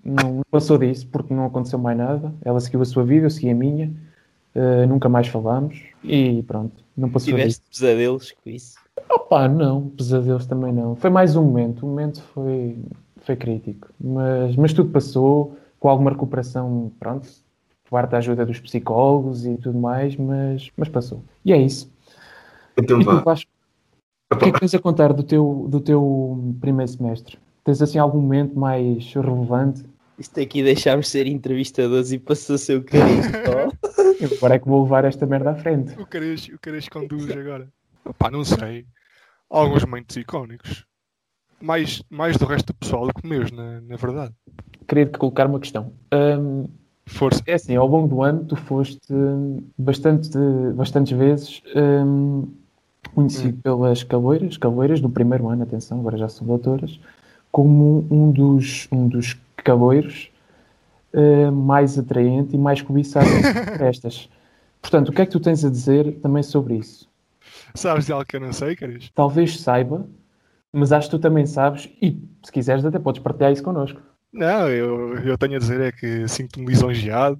Não 0.04 0.42
não 0.42 0.42
passou 0.50 0.76
disso, 0.76 1.06
porque 1.06 1.32
não 1.32 1.46
aconteceu 1.46 1.78
mais 1.78 1.96
nada. 1.96 2.34
Ela 2.44 2.60
seguiu 2.60 2.82
a 2.82 2.84
sua 2.84 3.04
vida, 3.04 3.26
eu 3.26 3.30
segui 3.30 3.50
a 3.50 3.54
minha. 3.54 3.92
Uh, 4.54 4.86
nunca 4.86 5.08
mais 5.08 5.28
falámos. 5.28 5.80
E 6.04 6.42
pronto, 6.42 6.74
não 6.96 7.08
passou. 7.08 7.34
Tiveste 7.34 7.62
pesadelos 7.70 8.32
com 8.32 8.50
isso. 8.50 8.74
Opa, 9.10 9.48
não, 9.48 9.88
pesadelos 9.88 10.46
também 10.46 10.72
não. 10.72 10.94
Foi 10.94 11.10
mais 11.10 11.36
um 11.36 11.42
momento, 11.42 11.84
o 11.84 11.88
momento 11.88 12.22
foi, 12.34 12.76
foi 13.18 13.36
crítico, 13.36 13.88
mas, 14.00 14.56
mas 14.56 14.72
tudo 14.72 14.90
passou, 14.90 15.56
com 15.80 15.88
alguma 15.88 16.10
recuperação, 16.10 16.92
pronto, 17.00 17.28
parte 17.90 18.10
da 18.10 18.18
ajuda 18.18 18.46
dos 18.46 18.58
psicólogos 18.60 19.44
e 19.44 19.56
tudo 19.56 19.78
mais, 19.78 20.16
mas, 20.16 20.70
mas 20.76 20.88
passou. 20.88 21.22
E 21.44 21.52
é 21.52 21.58
isso. 21.58 21.90
Então 22.76 23.00
E 23.00 23.04
tu. 23.04 23.22
Vasco, 23.22 23.50
o 24.32 24.36
que 24.36 24.46
é 24.46 24.52
que 24.52 24.60
tens 24.60 24.74
a 24.74 24.78
contar 24.78 25.12
do 25.12 25.22
teu, 25.22 25.66
do 25.68 25.78
teu 25.78 26.54
primeiro 26.60 26.90
semestre? 26.90 27.38
Tens 27.64 27.82
assim 27.82 27.98
algum 27.98 28.20
momento 28.20 28.58
mais 28.58 29.12
relevante? 29.12 29.84
Isto 30.18 30.40
aqui 30.40 30.62
deixámos 30.62 31.08
ser 31.08 31.26
entrevistadores 31.26 32.12
e 32.12 32.18
passou 32.18 32.54
a 32.54 32.58
ser 32.58 32.78
o. 32.78 32.84
Eu 32.84 33.72
Agora 34.36 34.54
é 34.54 34.58
que 34.58 34.68
vou 34.68 34.82
levar 34.82 35.04
esta 35.04 35.26
merda 35.26 35.50
à 35.50 35.54
frente. 35.54 35.98
O 36.00 36.06
Cares, 36.06 36.48
o 36.48 36.58
Cares 36.58 36.88
conduz 36.88 37.30
agora. 37.30 37.68
Pá, 38.18 38.30
não 38.30 38.44
sei. 38.44 38.86
Há 39.50 39.58
alguns 39.58 39.84
momentos 39.84 40.16
icónicos. 40.16 40.84
Mais, 41.60 42.02
mais 42.10 42.36
do 42.36 42.44
resto 42.44 42.72
do 42.72 42.74
pessoal 42.74 43.06
do 43.06 43.14
que 43.14 43.26
meus, 43.26 43.52
na, 43.52 43.80
na 43.80 43.96
verdade. 43.96 44.34
Queria 44.88 45.06
te 45.06 45.16
colocar 45.18 45.46
uma 45.46 45.60
questão. 45.60 45.92
Hum, 46.12 46.66
Força. 47.06 47.42
É 47.46 47.54
assim, 47.54 47.74
ao 47.76 47.86
longo 47.86 48.08
do 48.08 48.22
ano 48.22 48.44
tu 48.44 48.56
foste 48.56 49.12
hum, 49.12 49.62
bastante, 49.76 50.30
bastantes 50.74 51.16
vezes 51.16 51.62
hum, 51.74 52.48
conhecido 53.14 53.60
pelas 53.60 54.02
caloiras, 54.02 54.56
caloiras 54.56 55.00
do 55.00 55.10
primeiro 55.10 55.48
ano, 55.48 55.64
atenção, 55.64 56.00
agora 56.00 56.16
já 56.16 56.28
são 56.28 56.46
doutoras, 56.46 56.98
como 57.50 58.06
um 58.10 58.30
dos, 58.30 58.88
um 58.90 59.08
dos 59.08 59.36
caloiros 59.56 60.30
hum, 61.14 61.50
mais 61.50 61.98
atraente 61.98 62.54
e 62.54 62.58
mais 62.58 62.82
cobiçado 62.82 63.28
destas. 63.78 64.28
Portanto, 64.80 65.10
o 65.10 65.12
que 65.12 65.22
é 65.22 65.26
que 65.26 65.32
tu 65.32 65.40
tens 65.40 65.64
a 65.64 65.70
dizer 65.70 66.18
também 66.20 66.42
sobre 66.42 66.76
isso? 66.76 67.08
Sabes 67.74 68.06
de 68.06 68.12
algo 68.12 68.26
que 68.26 68.36
eu 68.36 68.40
não 68.40 68.52
sei, 68.52 68.74
Cares? 68.74 69.10
Talvez 69.14 69.60
saiba, 69.60 70.06
mas 70.72 70.92
acho 70.92 71.08
que 71.08 71.16
tu 71.16 71.20
também 71.20 71.46
sabes 71.46 71.88
e, 72.00 72.20
se 72.42 72.52
quiseres, 72.52 72.84
até 72.84 72.98
podes 72.98 73.22
partilhar 73.22 73.52
isso 73.52 73.62
connosco. 73.62 74.00
Não, 74.32 74.68
eu, 74.68 75.18
eu 75.18 75.36
tenho 75.36 75.56
a 75.56 75.58
dizer 75.58 75.80
é 75.80 75.92
que 75.92 76.26
sinto-me 76.26 76.66
lisonjeado 76.66 77.38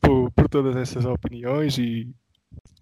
por, 0.00 0.30
por 0.32 0.48
todas 0.48 0.74
essas 0.76 1.04
opiniões 1.04 1.78
e 1.78 2.08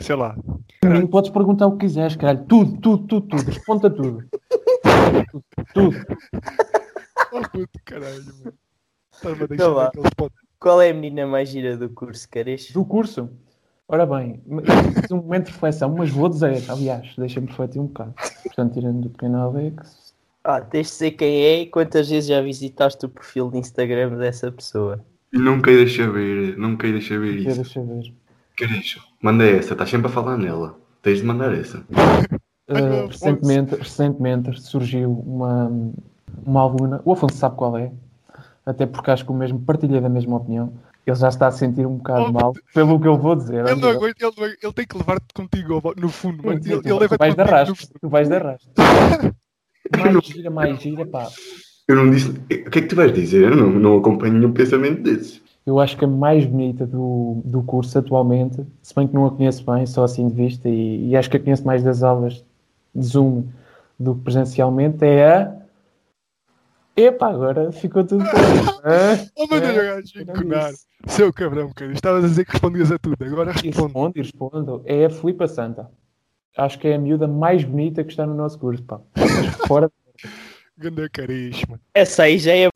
sei 0.01 0.17
lá. 0.17 0.35
Não 0.83 1.07
podes 1.07 1.31
perguntar 1.31 1.67
o 1.67 1.73
que 1.73 1.87
quiseres, 1.87 2.17
caralho. 2.17 2.45
Tudo, 2.47 2.79
tudo, 2.81 3.07
tudo, 3.07 3.27
tudo. 3.29 3.47
Responda 3.47 3.91
tudo. 3.91 4.25
tudo. 4.33 5.45
tudo. 5.75 6.07
Oh 7.33 7.43
puto, 7.49 7.79
caralho, 7.85 8.25
mano. 8.43 8.55
A 9.25 9.31
Então 9.31 9.47
deixar 9.47 9.91
pontos. 10.17 10.39
Qual 10.59 10.81
é 10.83 10.91
a 10.91 10.95
menina 10.95 11.27
mais 11.27 11.49
gira 11.49 11.77
do 11.77 11.89
curso, 11.89 12.29
Cares? 12.31 12.71
Do 12.71 12.85
curso? 12.85 13.31
Ora 13.89 14.07
bem, 14.07 14.41
fiz 15.01 15.11
um 15.11 15.17
momento 15.17 15.47
de 15.47 15.53
reflexão, 15.53 15.93
mas 15.97 16.11
vou 16.11 16.29
dizer, 16.29 16.63
aliás, 16.71 17.13
deixa-me 17.19 17.49
refletir 17.49 17.81
um 17.81 17.87
bocado. 17.87 18.15
Portanto, 18.45 18.75
tirando 18.75 19.01
do 19.01 19.11
pequeno 19.11 19.39
Alex, 19.39 20.15
Ah, 20.45 20.61
tens 20.61 20.87
de 20.87 20.93
ser 20.93 21.11
quem 21.13 21.43
é 21.43 21.61
e 21.63 21.67
quantas 21.67 22.09
vezes 22.09 22.29
já 22.29 22.41
visitaste 22.41 23.05
o 23.05 23.09
perfil 23.09 23.51
de 23.51 23.59
Instagram 23.59 24.17
dessa 24.17 24.53
pessoa. 24.53 25.05
Não 25.33 25.61
queira 25.61 25.89
saber, 25.89 26.57
não 26.57 26.77
queira 26.77 27.01
saber 27.01 27.43
deixa, 27.43 27.51
isso. 27.51 27.63
deixa 27.63 27.83
ver. 27.83 28.15
Carecho, 28.57 29.01
manda 29.21 29.45
essa, 29.45 29.73
estás 29.73 29.91
sempre 29.91 30.07
a 30.07 30.11
falar 30.11 30.37
nela. 30.37 30.79
Tens 31.03 31.19
de 31.19 31.25
mandar 31.25 31.53
essa. 31.55 31.79
Uh, 32.69 33.07
recentemente, 33.09 33.75
recentemente 33.75 34.61
surgiu 34.61 35.11
uma, 35.27 35.71
uma 36.45 36.61
aluna, 36.61 37.01
o 37.05 37.13
Afonso 37.13 37.37
sabe 37.37 37.57
qual 37.57 37.77
é, 37.77 37.91
até 38.71 38.87
porque 38.87 39.11
acho 39.11 39.25
que 39.25 39.31
o 39.31 39.35
mesmo 39.35 39.61
partilha 39.61 40.01
da 40.01 40.09
mesma 40.09 40.37
opinião. 40.37 40.73
Ele 41.07 41.17
já 41.17 41.29
está 41.29 41.47
a 41.49 41.51
sentir 41.51 41.87
um 41.87 41.97
bocado 41.97 42.27
Oh, 42.27 42.33
mal 42.33 42.53
pelo 42.75 43.01
que 43.01 43.09
eu 43.09 43.17
vou 43.19 43.35
dizer. 43.35 43.65
Ele, 43.67 43.81
não 43.81 43.89
aguenta, 43.89 44.25
ele, 44.25 44.35
não- 44.39 44.45
ele 44.47 44.73
tem 44.75 44.87
que 44.87 44.97
levar-te 44.97 45.27
contigo 45.35 45.83
no 45.97 46.09
fundo, 46.09 46.45
mano. 46.45 46.61
Ele, 46.65 46.81
tu, 46.81 46.89
ele 46.89 47.09
tu 47.09 47.17
vais 47.19 47.35
de 47.35 47.41
arrasto, 47.41 47.89
tu 48.01 48.09
vais 48.09 48.29
de 48.29 48.35
arrasto. 48.35 48.69
Mais 49.99 50.25
gira, 50.27 50.51
mais 50.51 50.81
gira, 50.81 51.07
pá. 51.07 51.29
Eu 51.89 51.97
não 51.97 52.11
disse. 52.11 52.29
O 52.31 52.37
que 52.47 52.55
é 52.79 52.83
que 52.83 52.87
tu 52.87 52.95
vais 52.97 53.13
dizer? 53.13 53.51
Eu 53.51 53.57
não, 53.57 53.71
não 53.71 53.99
acompanho 53.99 54.35
nenhum 54.35 54.53
pensamento 54.53 55.03
desses. 55.03 55.41
Eu 55.67 55.79
acho 55.81 55.97
que 55.97 56.05
a 56.05 56.09
mais 56.09 56.47
bonita 56.47 56.87
do, 56.87 57.43
do 57.45 57.63
curso 57.63 57.99
atualmente, 57.99 58.65
se 58.83 58.95
bem 58.95 59.07
que 59.09 59.15
não 59.15 59.27
a 59.27 59.31
conheço 59.31 59.65
bem, 59.65 59.87
só 59.87 60.05
assim 60.05 60.29
de 60.29 60.35
vista, 60.35 60.69
e, 60.69 61.09
e 61.09 61.17
acho 61.17 61.29
que 61.31 61.37
a 61.37 61.41
conheço 61.41 61.67
mais 61.67 61.83
das 61.83 62.03
aulas 62.03 62.45
de 62.95 63.07
Zoom 63.07 63.45
do 63.99 64.15
que 64.15 64.23
presencialmente, 64.23 65.05
é 65.05 65.27
a. 65.27 65.60
Epá, 67.07 67.31
agora 67.31 67.73
ficou 67.73 68.05
tudo. 68.05 68.25
Ah, 68.25 69.17
Oh, 69.37 69.47
meu 69.47 69.61
Deus, 69.61 70.13
isso. 70.15 70.87
Seu 71.07 71.33
cabrão, 71.33 71.73
cara. 71.75 71.93
Estavas 71.93 72.25
a 72.25 72.29
dizer 72.29 72.45
que 72.45 72.53
respondias 72.53 72.93
a 72.93 72.99
tudo. 72.99 73.17
Agora 73.25 73.53
responde. 73.53 73.77
respondo, 73.79 74.13
e 74.17 74.23
respondo. 74.23 74.83
É 74.85 75.05
a 75.07 75.11
Filipa 75.11 75.49
Santa. 75.49 75.91
Acho 76.57 76.79
que 76.79 76.89
é 76.89 76.95
a 76.97 76.99
miúda 76.99 77.27
mais 77.29 77.65
bonita 77.65 78.03
que 78.05 78.11
está 78.11 78.27
no 78.27 78.35
nosso 78.35 78.59
curso, 78.59 78.83
pá. 78.83 79.01
Fora. 79.67 79.91
Ganda 80.77 81.09
carisma. 81.11 81.79
Essa 81.95 82.23
aí 82.25 82.39
já 82.39 82.53
é 82.55 82.69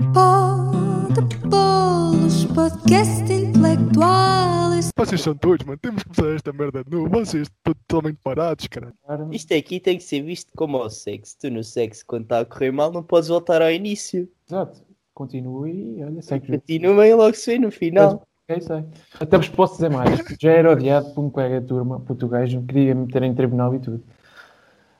podcast 2.54 3.32
intelectual. 3.32 4.70
Vocês 4.96 5.20
são 5.20 5.34
todos, 5.34 5.66
mano. 5.66 5.76
Temos 5.76 6.04
que 6.04 6.14
começar 6.14 6.36
esta 6.36 6.52
merda 6.52 6.84
de 6.84 6.90
novo. 6.90 7.08
Vocês 7.08 7.48
estão 7.48 7.74
totalmente 7.74 8.18
parados, 8.22 8.68
cara. 8.68 8.92
Isto 9.32 9.54
aqui 9.54 9.80
tem 9.80 9.98
que 9.98 10.04
ser 10.04 10.22
visto 10.22 10.52
como 10.54 10.76
ao 10.76 10.88
sexo. 10.88 11.36
Tu 11.40 11.50
no 11.50 11.64
sexo, 11.64 12.04
quando 12.06 12.22
está 12.22 12.40
a 12.40 12.44
correr 12.44 12.70
mal, 12.70 12.92
não 12.92 13.02
podes 13.02 13.28
voltar 13.28 13.60
ao 13.60 13.72
início. 13.72 14.28
Exato. 14.48 14.82
Continue 15.12 15.98
e 15.98 16.04
olha, 16.04 16.22
segue. 16.22 16.46
Continua 16.46 17.06
e 17.08 17.14
logo 17.14 17.34
se 17.34 17.52
vê 17.52 17.58
no 17.58 17.72
final. 17.72 18.24
É 18.46 18.58
isso 18.58 18.72
aí. 18.72 18.84
Até 19.18 19.36
vos 19.36 19.48
posso 19.48 19.74
dizer 19.74 19.90
mais. 19.90 20.20
Já 20.40 20.52
era 20.52 20.70
odiado 20.70 21.12
por 21.12 21.24
um 21.24 21.30
colega 21.30 21.60
de 21.60 21.66
turma 21.66 21.98
português, 21.98 22.50
queria 22.68 22.94
me 22.94 23.06
meter 23.06 23.22
em 23.24 23.34
tribunal 23.34 23.74
e 23.74 23.80
tudo. 23.80 24.02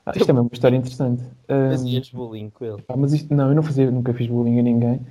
Ah, 0.05 0.11
isto 0.13 0.25
também 0.25 0.39
é 0.39 0.41
uma 0.41 0.49
história 0.51 0.75
interessante. 0.75 1.23
Fazias 1.47 2.09
bullying 2.11 2.49
com 2.49 2.65
ele. 2.65 2.81
pá, 2.81 2.95
mas 2.97 3.13
isto, 3.13 3.33
não, 3.33 3.49
eu 3.49 3.55
não 3.55 3.63
fazia, 3.63 3.89
nunca 3.89 4.13
fiz 4.13 4.27
bullying 4.27 4.59
a 4.59 4.63
ninguém. 4.63 5.01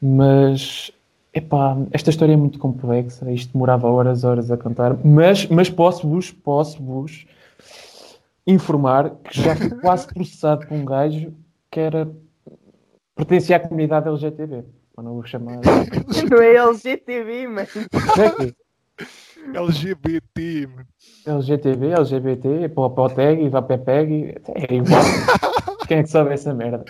Mas, 0.00 0.90
epá, 1.34 1.76
esta 1.90 2.10
história 2.10 2.32
é 2.32 2.36
muito 2.36 2.58
complexa. 2.58 3.30
Isto 3.30 3.52
demorava 3.52 3.88
horas, 3.88 4.24
horas 4.24 4.50
a 4.50 4.56
contar. 4.56 4.96
Mas, 5.04 5.46
mas 5.46 5.68
posso-vos, 5.68 6.30
posso-vos 6.30 7.26
informar 8.46 9.10
que 9.24 9.40
já 9.42 9.56
fui 9.56 9.70
quase 9.80 10.06
processado 10.06 10.66
por 10.66 10.74
um 10.74 10.84
gajo 10.84 11.32
que 11.70 11.80
era 11.80 12.10
pertencia 13.16 13.56
à 13.56 13.60
comunidade 13.60 14.08
LGTB. 14.08 14.64
Ou 14.96 15.02
não 15.02 15.14
vou 15.14 15.24
chamar. 15.24 15.60
Não 15.64 15.72
é. 15.72 15.82
É 15.82 15.86
que 15.90 16.34
LGBT, 19.56 20.66
mano. 20.68 20.86
LGTB, 21.26 21.92
LGBT, 21.92 22.68
Popoteg, 22.68 23.48
Vapepeg, 23.48 24.36
é 24.54 24.74
igual. 24.74 25.02
Quem 25.88 25.98
é 25.98 26.02
que 26.02 26.08
sabe 26.08 26.32
essa 26.32 26.54
merda? 26.54 26.84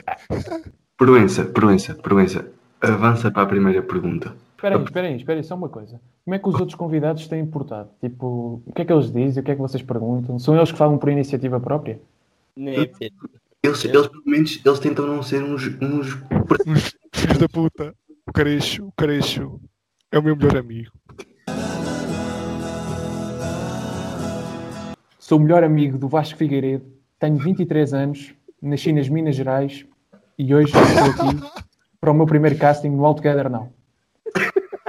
Proença, 0.96 1.44
Proença, 1.46 1.94
Proença. 1.94 2.46
Avança 2.80 3.30
para 3.30 3.42
a 3.42 3.46
primeira 3.46 3.82
pergunta. 3.82 4.34
Espera 4.56 4.76
aí, 4.76 4.84
espera 4.84 5.06
aí, 5.08 5.16
espera 5.16 5.40
aí, 5.40 5.44
só 5.44 5.54
uma 5.54 5.68
coisa. 5.68 6.00
Como 6.24 6.34
é 6.34 6.38
que 6.38 6.48
os 6.48 6.54
outros 6.54 6.74
convidados 6.74 7.26
têm 7.28 7.44
portado? 7.44 7.90
Tipo, 8.00 8.62
o 8.64 8.72
que 8.72 8.82
é 8.82 8.84
que 8.84 8.92
eles 8.92 9.12
dizem? 9.12 9.42
O 9.42 9.44
que 9.44 9.50
é 9.50 9.54
que 9.54 9.60
vocês 9.60 9.82
perguntam? 9.82 10.38
São 10.38 10.56
eles 10.56 10.72
que 10.72 10.78
falam 10.78 10.96
por 10.96 11.10
iniciativa 11.10 11.60
própria? 11.60 12.00
Não 12.56 12.72
é, 12.72 12.86
Pedro? 12.86 13.30
Eles, 13.62 13.84
eles 13.84 14.06
pelo 14.06 14.22
menos, 14.24 14.60
eles 14.64 14.78
tentam 14.78 15.06
não 15.06 15.22
ser 15.22 15.42
uns, 15.42 15.66
uns 15.80 16.16
Uns 16.66 16.96
filhos 17.12 17.38
da 17.38 17.48
puta. 17.48 17.94
O 18.26 18.32
Carecho, 18.32 18.86
o 18.86 18.92
Carecho 18.92 19.60
é 20.10 20.18
o 20.18 20.22
meu 20.22 20.36
melhor 20.36 20.56
amigo. 20.56 20.92
Sou 25.18 25.38
o 25.38 25.40
melhor 25.40 25.64
amigo 25.64 25.96
do 25.98 26.08
Vasco 26.08 26.38
Figueiredo, 26.38 26.84
tenho 27.18 27.38
23 27.38 27.94
anos, 27.94 28.34
nasci 28.60 28.92
nas 28.92 29.08
Minas 29.08 29.34
Gerais 29.34 29.86
e 30.38 30.54
hoje 30.54 30.72
estou 30.74 31.26
aqui 31.26 31.64
para 32.04 32.10
o 32.10 32.14
meu 32.14 32.26
primeiro 32.26 32.58
casting 32.58 32.90
no 32.90 33.06
Alto 33.06 33.22
Gadernal. 33.22 33.72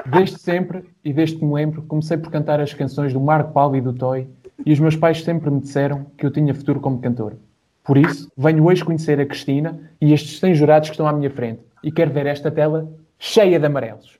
Desde 0.06 0.38
sempre 0.38 0.84
e 1.02 1.14
desde 1.14 1.38
que 1.38 1.46
me 1.46 1.54
lembro, 1.54 1.82
comecei 1.84 2.18
por 2.18 2.30
cantar 2.30 2.60
as 2.60 2.74
canções 2.74 3.14
do 3.14 3.22
Marco 3.22 3.54
Paulo 3.54 3.78
e 3.78 3.80
do 3.82 3.94
Toy 3.94 4.28
e 4.66 4.74
os 4.74 4.82
meus 4.82 4.98
pais 4.98 5.24
sempre 5.24 5.50
me 5.50 5.62
disseram 5.62 6.08
que 6.18 6.26
eu 6.26 6.30
tinha 6.30 6.54
futuro 6.54 6.82
como 6.82 7.00
cantor. 7.00 7.38
Por 7.86 7.96
isso, 7.96 8.30
venho 8.36 8.66
hoje 8.66 8.84
conhecer 8.84 9.18
a 9.22 9.26
Cristina 9.26 9.80
e 10.02 10.12
estes 10.12 10.40
100 10.40 10.56
jurados 10.56 10.90
que 10.90 10.96
estão 10.96 11.08
à 11.08 11.14
minha 11.14 11.30
frente 11.30 11.62
e 11.82 11.90
quero 11.90 12.12
ver 12.12 12.26
esta 12.26 12.52
tela 12.52 12.92
cheia 13.18 13.58
de 13.58 13.66
amarelos. 13.66 14.20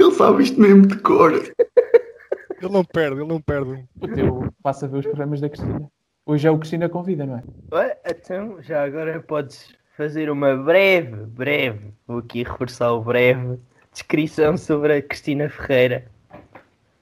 Ele 0.00 0.10
sabe 0.10 0.42
isto 0.42 0.60
mesmo 0.60 0.84
de 0.84 0.98
cor. 0.98 1.32
Ele 1.32 2.72
não 2.72 2.84
perde, 2.84 3.20
ele 3.20 3.28
não 3.28 3.40
perde. 3.40 3.84
O 4.00 4.08
teu 4.08 4.52
passa 4.60 4.86
a 4.86 4.88
ver 4.88 4.98
os 4.98 5.06
programas 5.06 5.40
da 5.40 5.48
Cristina. 5.48 5.88
Hoje 6.26 6.48
é 6.48 6.50
o 6.50 6.58
Cristina 6.58 6.88
Convida, 6.88 7.24
não 7.24 7.36
é? 7.36 7.42
Ué, 7.72 7.98
Então, 8.04 8.60
já 8.60 8.82
agora 8.84 9.20
podes 9.20 9.78
fazer 10.00 10.30
uma 10.30 10.56
breve, 10.56 11.14
breve, 11.26 11.92
vou 12.08 12.20
aqui 12.20 12.42
reforçar 12.42 12.90
o 12.90 13.02
breve, 13.02 13.58
descrição 13.92 14.56
sobre 14.56 14.94
a 14.94 15.02
Cristina 15.02 15.50
Ferreira. 15.50 16.06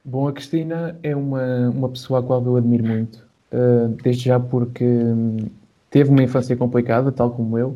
Bom, 0.03 0.27
a 0.27 0.33
Cristina 0.33 0.99
é 1.01 1.15
uma, 1.15 1.69
uma 1.69 1.87
pessoa 1.87 2.19
a 2.19 2.23
qual 2.23 2.45
eu 2.45 2.57
admiro 2.57 2.85
muito, 2.85 3.25
uh, 3.53 3.87
desde 4.03 4.25
já 4.25 4.37
porque 4.37 4.83
hum, 4.83 5.37
teve 5.89 6.09
uma 6.09 6.21
infância 6.21 6.57
complicada, 6.57 7.09
tal 7.09 7.31
como 7.31 7.57
eu. 7.57 7.69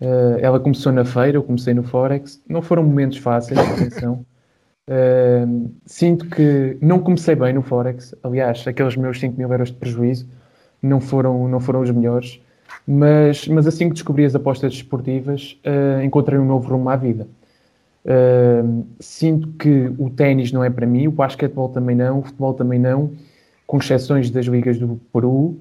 Uh, 0.00 0.40
ela 0.40 0.58
começou 0.58 0.90
na 0.90 1.04
feira, 1.04 1.38
eu 1.38 1.44
comecei 1.44 1.72
no 1.72 1.84
Forex. 1.84 2.42
Não 2.48 2.60
foram 2.60 2.82
momentos 2.82 3.18
fáceis, 3.18 3.60
atenção. 3.60 4.26
Uh, 4.88 5.70
sinto 5.86 6.28
que 6.28 6.76
não 6.82 6.98
comecei 6.98 7.36
bem 7.36 7.52
no 7.52 7.62
Forex. 7.62 8.12
Aliás, 8.24 8.66
aqueles 8.66 8.96
meus 8.96 9.20
5 9.20 9.38
mil 9.38 9.52
euros 9.52 9.68
de 9.68 9.76
prejuízo 9.76 10.28
não 10.82 11.00
foram, 11.00 11.46
não 11.46 11.60
foram 11.60 11.80
os 11.80 11.92
melhores. 11.92 12.40
Mas, 12.86 13.46
mas 13.48 13.66
assim 13.66 13.88
que 13.88 13.94
descobri 13.94 14.24
as 14.24 14.34
apostas 14.34 14.72
desportivas, 14.72 15.58
uh, 15.64 16.02
encontrei 16.02 16.38
um 16.38 16.44
novo 16.44 16.68
rumo 16.68 16.88
à 16.88 16.96
vida. 16.96 17.26
Uh, 18.04 18.86
sinto 18.98 19.48
que 19.58 19.92
o 19.98 20.08
ténis 20.08 20.52
não 20.52 20.64
é 20.64 20.70
para 20.70 20.86
mim, 20.86 21.06
o 21.06 21.10
basquetebol 21.10 21.68
também 21.68 21.94
não, 21.94 22.20
o 22.20 22.22
futebol 22.22 22.54
também 22.54 22.78
não, 22.78 23.12
com 23.66 23.76
exceções 23.76 24.30
das 24.30 24.46
ligas 24.46 24.78
do 24.78 24.98
Peru, 25.12 25.58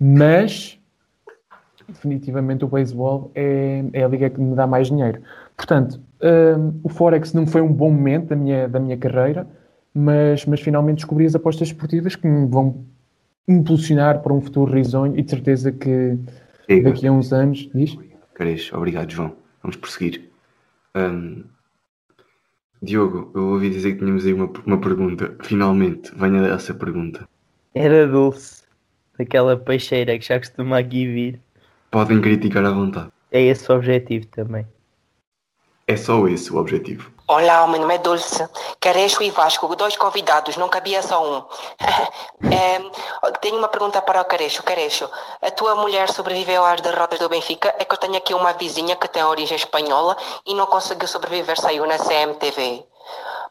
mas 0.00 0.78
definitivamente 1.86 2.64
o 2.64 2.68
beisebol 2.68 3.30
é, 3.34 3.84
é 3.92 4.04
a 4.04 4.08
liga 4.08 4.30
que 4.30 4.40
me 4.40 4.54
dá 4.54 4.66
mais 4.66 4.88
dinheiro. 4.88 5.20
Portanto, 5.56 6.00
uh, 6.20 6.74
o 6.82 6.88
Forex 6.88 7.32
não 7.34 7.46
foi 7.46 7.60
um 7.60 7.72
bom 7.72 7.90
momento 7.90 8.28
da 8.28 8.36
minha, 8.36 8.68
da 8.68 8.80
minha 8.80 8.96
carreira, 8.96 9.46
mas, 9.94 10.46
mas 10.46 10.60
finalmente 10.60 10.98
descobri 10.98 11.26
as 11.26 11.34
apostas 11.34 11.68
esportivas 11.68 12.16
que 12.16 12.26
me 12.26 12.46
vão 12.46 12.84
impulsionar 13.46 14.20
para 14.20 14.32
um 14.32 14.40
futuro 14.40 14.72
risonho 14.72 15.18
e 15.18 15.22
de 15.22 15.30
certeza 15.30 15.70
que 15.70 16.16
Chega. 16.66 16.90
daqui 16.90 17.06
a 17.06 17.12
uns 17.12 17.32
anos, 17.32 17.68
diz? 17.74 17.96
Carejo, 18.34 18.76
obrigado, 18.76 19.10
João. 19.10 19.36
Vamos 19.62 19.76
prosseguir. 19.76 20.30
Ahm, 20.94 21.44
Diogo, 22.82 23.30
eu 23.34 23.48
ouvi 23.48 23.70
dizer 23.70 23.92
que 23.92 23.98
tínhamos 23.98 24.26
aí 24.26 24.32
uma, 24.32 24.50
uma 24.66 24.80
pergunta. 24.80 25.36
Finalmente, 25.42 26.12
venha 26.16 26.46
essa 26.48 26.74
pergunta. 26.74 27.28
Era 27.74 28.06
Dulce, 28.06 28.64
daquela 29.16 29.56
peixeira 29.56 30.18
que 30.18 30.26
já 30.26 30.38
costuma 30.38 30.78
aqui 30.78 31.06
vir. 31.06 31.40
Podem 31.90 32.20
criticar 32.20 32.64
à 32.64 32.70
vontade. 32.70 33.10
É 33.30 33.40
esse 33.40 33.70
o 33.70 33.76
objetivo 33.76 34.26
também. 34.26 34.66
É 35.86 35.96
só 35.96 36.26
esse 36.26 36.52
o 36.52 36.56
objetivo. 36.56 37.10
Olá, 37.28 37.66
meu 37.68 37.80
nome 37.80 37.94
é 37.94 37.98
Dulce. 37.98 38.48
Querecho 38.80 39.22
e 39.22 39.30
Vasco, 39.30 39.74
dois 39.76 39.96
convidados, 39.96 40.56
não 40.56 40.68
cabia 40.68 41.02
só 41.02 41.22
um. 41.24 41.42
É, 42.52 42.78
tenho 43.40 43.56
uma 43.56 43.68
pergunta 43.68 44.02
para 44.02 44.20
o 44.20 44.24
Carecho. 44.26 44.62
Carecho, 44.62 45.08
a 45.40 45.50
tua 45.50 45.74
mulher 45.74 46.10
sobreviveu 46.10 46.62
às 46.64 46.80
derrotas 46.82 47.18
do 47.18 47.28
Benfica? 47.28 47.74
É 47.78 47.84
que 47.84 47.94
eu 47.94 47.98
tenho 47.98 48.16
aqui 48.16 48.34
uma 48.34 48.52
vizinha 48.52 48.94
que 48.94 49.08
tem 49.08 49.24
origem 49.24 49.56
espanhola 49.56 50.16
e 50.46 50.54
não 50.54 50.66
conseguiu 50.66 51.08
sobreviver, 51.08 51.58
saiu 51.58 51.86
na 51.86 51.96
CMTV. 51.96 52.84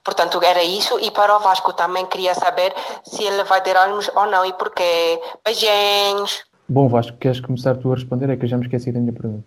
Portanto, 0.04 0.40
era 0.44 0.62
isso. 0.64 1.00
E 1.00 1.10
para 1.10 1.36
o 1.36 1.40
Vasco 1.40 1.74
também 1.74 2.06
queria 2.06 2.36
saber 2.36 2.76
se 3.04 3.24
ele 3.24 3.44
vai 3.46 3.62
ter 3.62 3.72
Erasmus 3.72 4.12
ou 4.16 4.28
não 4.28 4.46
e 4.46 4.54
porquê. 4.54 5.20
Beijinhos. 5.44 6.44
Bom, 6.70 6.88
Vasco, 6.88 7.18
queres 7.18 7.40
começar 7.40 7.76
tu 7.76 7.92
a 7.92 7.96
responder? 7.96 8.30
É 8.30 8.38
que 8.38 8.46
eu 8.46 8.50
já 8.50 8.58
me 8.58 8.66
esqueci 8.66 8.92
da 8.92 9.00
minha 9.00 9.14
pergunta. 9.14 9.46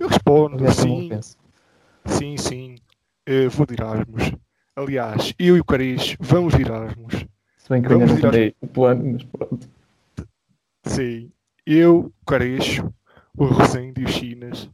Eu 0.00 0.08
respondo, 0.08 0.64
é 0.64 0.68
uma 0.68 0.72
sim, 0.72 1.10
sim, 2.06 2.36
sim. 2.36 2.76
Eh, 3.26 3.48
vou 3.48 3.66
de 3.66 3.74
Erasmus. 3.74 4.32
Aliás, 4.76 5.34
eu 5.38 5.56
e 5.56 5.60
o 5.60 5.64
Caris 5.64 6.16
vamos 6.20 6.54
de 6.54 6.62
Erasmus. 6.62 7.26
Se 7.56 7.68
bem 7.70 7.80
que 7.80 7.88
eu 7.88 8.00
ainda 8.00 8.06
Vamos 8.06 8.22
não 8.22 8.52
o 8.60 8.66
plano, 8.66 9.12
mas 9.12 9.24
pronto. 9.24 9.68
Sim. 10.84 11.30
Eu, 11.66 12.12
o 12.20 12.26
Carecho, 12.26 12.92
o 13.36 13.46
Rosende 13.46 14.02
e 14.02 14.04
o 14.04 14.08
Chinas. 14.08 14.68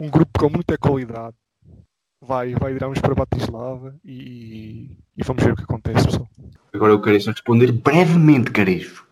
Um 0.00 0.10
grupo 0.10 0.36
com 0.36 0.50
muita 0.50 0.76
qualidade. 0.76 1.36
Vai, 2.20 2.54
vai 2.54 2.72
irmos 2.72 3.00
para 3.00 3.14
Batislava 3.14 3.94
e, 4.04 4.98
e 5.16 5.22
vamos 5.24 5.44
ver 5.44 5.52
o 5.52 5.56
que 5.56 5.62
acontece, 5.62 6.04
pessoal. 6.04 6.28
Agora 6.72 6.92
eu 6.92 7.00
quero 7.00 7.16
responder 7.16 7.70
brevemente, 7.70 8.50
Carejo. 8.50 9.06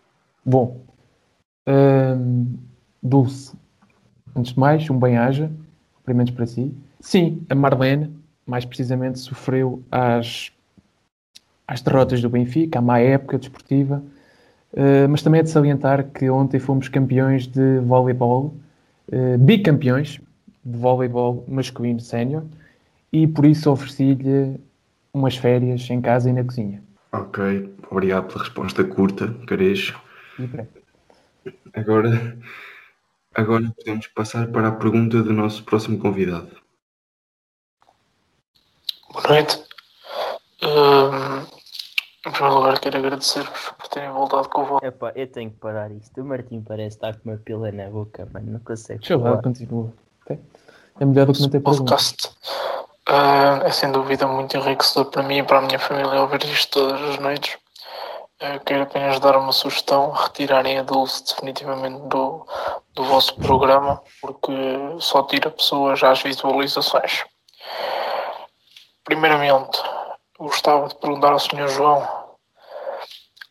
Bom, 0.45 0.85
hum, 1.69 2.57
Dulce, 3.03 3.57
antes 4.35 4.53
de 4.53 4.59
mais, 4.59 4.89
um 4.91 4.99
bem-aja, 4.99 5.53
cumprimentos 5.95 6.35
para 6.35 6.47
si. 6.47 6.75
Sim, 7.01 7.45
a 7.49 7.55
Marlene, 7.55 8.15
mais 8.47 8.65
precisamente, 8.65 9.19
sofreu 9.19 9.83
às, 9.91 10.53
às 11.67 11.81
derrotas 11.81 12.21
do 12.21 12.29
Benfica, 12.29 12.79
à 12.79 12.83
má 12.83 12.99
época 12.99 13.39
desportiva, 13.39 14.03
Uh, 14.73 15.09
mas 15.09 15.23
também 15.23 15.41
é 15.41 15.43
de 15.43 15.51
salientar 15.51 16.05
que 16.13 16.31
ontem 16.31 16.61
fomos 16.61 16.89
campeões 16.89 17.47
de 17.47 17.81
voleibol, 17.81 18.55
uh, 19.13 19.39
bicampeões 19.39 20.21
de 20.65 20.79
voleibol 20.79 21.45
masculino 21.49 21.99
sénior, 21.99 22.45
e 23.13 23.27
por 23.27 23.45
isso 23.45 23.71
ofereci-lhe 23.71 24.61
umas 25.13 25.37
férias 25.37 25.91
em 25.91 26.01
casa 26.01 26.31
e 26.31 26.33
na 26.33 26.45
cozinha. 26.45 26.81
Ok, 27.13 27.75
obrigado 27.91 28.29
pela 28.29 28.45
resposta 28.45 28.85
curta, 28.85 29.35
Carejo. 29.45 29.99
Agora, 31.75 32.39
agora 33.35 33.73
podemos 33.77 34.07
passar 34.07 34.47
para 34.53 34.69
a 34.69 34.73
pergunta 34.73 35.21
do 35.21 35.33
nosso 35.33 35.65
próximo 35.65 35.99
convidado. 35.99 36.51
Boa 39.13 39.29
noite. 39.29 39.63
Hum, 40.63 41.41
em 42.27 42.31
primeiro 42.31 42.55
lugar, 42.57 42.79
quero 42.79 42.99
agradecer-vos 42.99 43.71
por 43.79 43.89
terem 43.89 44.11
voltado 44.11 44.49
com 44.49 44.63
o 44.63 44.67
vosso. 44.67 44.85
Epá, 44.85 45.13
eu 45.15 45.27
tenho 45.27 45.51
que 45.51 45.57
parar 45.57 45.91
isto. 45.91 46.21
O 46.21 46.25
Martim 46.25 46.61
parece 46.61 46.97
estar 46.97 47.15
com 47.17 47.31
uma 47.31 47.37
pila 47.39 47.73
na 47.73 47.89
boca, 47.89 48.29
mano. 48.33 48.53
Não 48.53 48.61
consegue 48.61 49.01
Deixa 49.01 49.17
lá, 49.17 49.31
falar. 49.31 49.43
continua. 49.43 49.93
Ok? 50.23 50.39
É 51.01 51.05
melhor 51.05 51.27
do 51.27 51.33
que 51.33 51.41
não 51.41 51.49
ter 51.49 51.61
podcast. 51.61 52.31
Ah, 53.07 53.61
é 53.65 53.71
sem 53.71 53.91
dúvida 53.91 54.27
muito 54.27 54.57
enriquecedor 54.57 55.07
para 55.07 55.23
mim 55.23 55.39
e 55.39 55.43
para 55.43 55.59
a 55.59 55.63
minha 55.63 55.79
família 55.79 56.21
ouvir 56.21 56.45
isto 56.45 56.71
todas 56.81 57.01
as 57.11 57.19
noites. 57.19 57.59
Ah, 58.41 58.59
quero 58.61 58.83
apenas 58.85 59.19
dar 59.19 59.37
uma 59.37 59.53
sugestão: 59.53 60.13
retirarem 60.13 60.79
a 60.79 60.83
Dulce 60.83 61.25
definitivamente 61.27 61.99
do, 62.07 62.47
do 62.95 63.05
vosso 63.05 63.35
programa, 63.37 64.01
porque 64.21 64.53
só 65.01 65.23
tira 65.25 65.51
pessoas 65.51 66.03
às 66.05 66.23
visualizações. 66.23 67.25
Primeiramente, 69.11 69.83
gostava 70.39 70.87
de 70.87 70.95
perguntar 70.95 71.33
ao 71.33 71.41
Sr. 71.41 71.67
João 71.67 72.37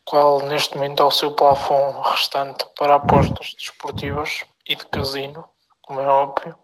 qual 0.06 0.40
neste 0.40 0.74
momento 0.74 1.02
é 1.02 1.04
o 1.06 1.10
seu 1.10 1.32
plafond 1.34 2.00
restante 2.08 2.64
para 2.78 2.94
apostas 2.94 3.54
desportivas 3.58 4.42
e 4.66 4.74
de 4.74 4.86
casino, 4.86 5.44
como 5.82 6.00
é 6.00 6.06
óbvio. 6.06 6.56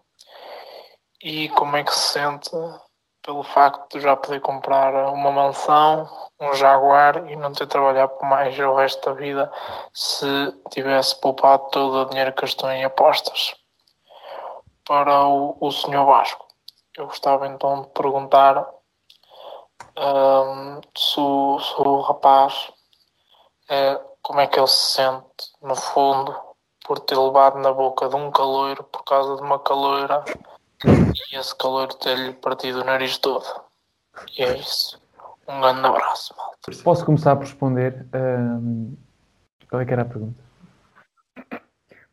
e 1.21 1.47
como 1.49 1.77
é 1.77 1.83
que 1.83 1.93
se 1.93 2.13
sente 2.13 2.49
pelo 3.21 3.43
facto 3.43 3.99
de 3.99 4.03
já 4.03 4.15
poder 4.15 4.41
comprar 4.41 5.13
uma 5.13 5.31
mansão, 5.31 6.09
um 6.39 6.55
Jaguar 6.55 7.29
e 7.29 7.35
não 7.35 7.53
ter 7.53 7.65
de 7.65 7.69
trabalhar 7.69 8.07
por 8.07 8.27
mais 8.27 8.57
o 8.57 8.73
resto 8.73 9.07
da 9.07 9.13
vida 9.13 9.51
se 9.93 10.25
tivesse 10.71 11.21
poupado 11.21 11.69
todo 11.69 11.97
o 11.97 12.05
dinheiro 12.05 12.33
que 12.33 12.41
gastou 12.41 12.71
em 12.71 12.83
apostas. 12.83 13.53
Para 14.83 15.23
o, 15.27 15.55
o 15.61 15.71
Sr. 15.71 16.03
Vasco, 16.03 16.47
eu 16.97 17.05
gostava 17.05 17.45
então 17.45 17.83
de 17.83 17.89
perguntar 17.89 18.75
hum, 19.97 20.81
se, 20.95 21.19
o, 21.19 21.59
se 21.59 21.81
o 21.81 22.01
rapaz 22.01 22.71
eh, 23.69 23.99
como 24.21 24.39
é 24.39 24.47
que 24.47 24.59
ele 24.59 24.67
se 24.67 24.93
sente, 24.93 25.25
no 25.61 25.75
fundo, 25.75 26.35
por 26.85 26.99
ter 26.99 27.17
levado 27.17 27.59
na 27.59 27.71
boca 27.73 28.07
de 28.07 28.15
um 28.15 28.31
caloiro 28.31 28.83
por 28.85 29.03
causa 29.03 29.35
de 29.35 29.41
uma 29.41 29.59
caloira 29.59 30.23
e 30.85 31.35
esse 31.37 31.55
caloiro 31.55 31.93
ter-lhe 31.95 32.33
partido 32.33 32.81
o 32.81 32.83
nariz 32.83 33.17
todo. 33.17 33.45
E 34.37 34.43
é 34.43 34.57
isso. 34.57 34.99
Um 35.47 35.61
grande 35.61 35.85
abraço, 35.85 36.33
malta. 36.37 36.83
Posso 36.83 37.05
começar 37.05 37.35
por 37.35 37.45
responder? 37.45 38.05
ahm, 38.13 38.95
qual 39.69 39.81
é 39.81 39.85
que 39.85 39.93
era 39.93 40.01
a 40.01 40.05
pergunta? 40.05 40.41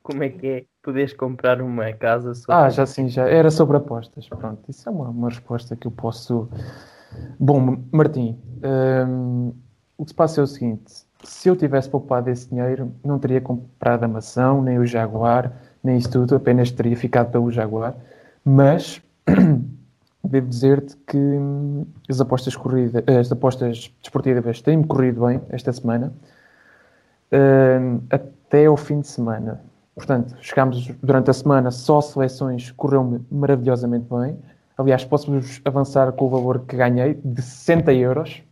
Como 0.02 0.22
é 0.22 0.28
que 0.28 0.46
é 0.46 0.64
poderes 0.82 1.14
comprar 1.14 1.62
uma 1.62 1.92
casa 1.92 2.34
só 2.34 2.52
Ah, 2.52 2.68
já 2.68 2.84
sim, 2.84 3.08
já. 3.08 3.26
Era 3.28 3.50
sobre 3.50 3.76
apostas. 3.76 4.28
Pronto, 4.28 4.62
isso 4.68 4.88
é 4.88 4.92
uma, 4.92 5.08
uma 5.08 5.28
resposta 5.28 5.74
que 5.74 5.86
eu 5.86 5.90
posso. 5.90 6.48
Bom, 7.38 7.78
Martim, 7.92 8.38
hum, 9.08 9.52
o 9.96 10.04
que 10.04 10.10
se 10.10 10.14
passa 10.14 10.40
é 10.40 10.44
o 10.44 10.46
seguinte: 10.46 11.04
se 11.22 11.48
eu 11.48 11.56
tivesse 11.56 11.88
poupado 11.88 12.30
esse 12.30 12.48
dinheiro, 12.48 12.92
não 13.04 13.18
teria 13.18 13.40
comprado 13.40 14.04
a 14.04 14.08
mansão, 14.08 14.62
nem 14.62 14.78
o 14.78 14.86
Jaguar, 14.86 15.52
nem 15.82 15.96
isso 15.96 16.10
tudo, 16.10 16.36
apenas 16.36 16.70
teria 16.70 16.96
ficado 16.96 17.30
pelo 17.30 17.50
Jaguar. 17.50 17.94
Mas 18.44 19.02
devo 20.24 20.48
dizer-te 20.48 20.96
que 21.06 21.16
hum, 21.16 21.86
as 22.08 22.20
apostas, 22.20 22.56
corrida, 22.56 23.04
as 23.20 23.30
apostas 23.30 23.92
desportivas 24.02 24.60
têm-me 24.60 24.84
corrido 24.84 25.26
bem 25.26 25.40
esta 25.50 25.72
semana, 25.72 26.12
hum, 27.32 28.00
até 28.10 28.66
ao 28.66 28.76
fim 28.76 29.00
de 29.00 29.08
semana. 29.08 29.60
Portanto, 29.94 30.34
chegámos 30.40 30.88
durante 31.02 31.30
a 31.30 31.32
semana 31.32 31.70
só 31.70 32.00
seleções, 32.00 32.70
correu-me 32.72 33.24
maravilhosamente 33.30 34.06
bem. 34.10 34.36
Aliás, 34.76 35.04
posso-vos 35.04 35.60
avançar 35.64 36.12
com 36.12 36.26
o 36.26 36.30
valor 36.30 36.60
que 36.66 36.76
ganhei 36.76 37.14
de 37.14 37.40
60 37.40 37.92
euros 37.94 38.42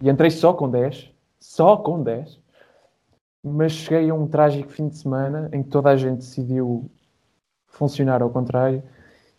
e 0.00 0.10
entrei 0.10 0.30
só 0.30 0.52
com 0.52 0.68
10, 0.68 1.10
só 1.38 1.76
com 1.76 2.02
10. 2.02 2.38
Mas 3.42 3.72
cheguei 3.72 4.10
a 4.10 4.14
um 4.14 4.26
trágico 4.26 4.70
fim 4.70 4.88
de 4.88 4.98
semana 4.98 5.48
em 5.52 5.62
que 5.62 5.70
toda 5.70 5.90
a 5.90 5.96
gente 5.96 6.18
decidiu 6.18 6.90
funcionar 7.66 8.22
ao 8.22 8.28
contrário 8.30 8.82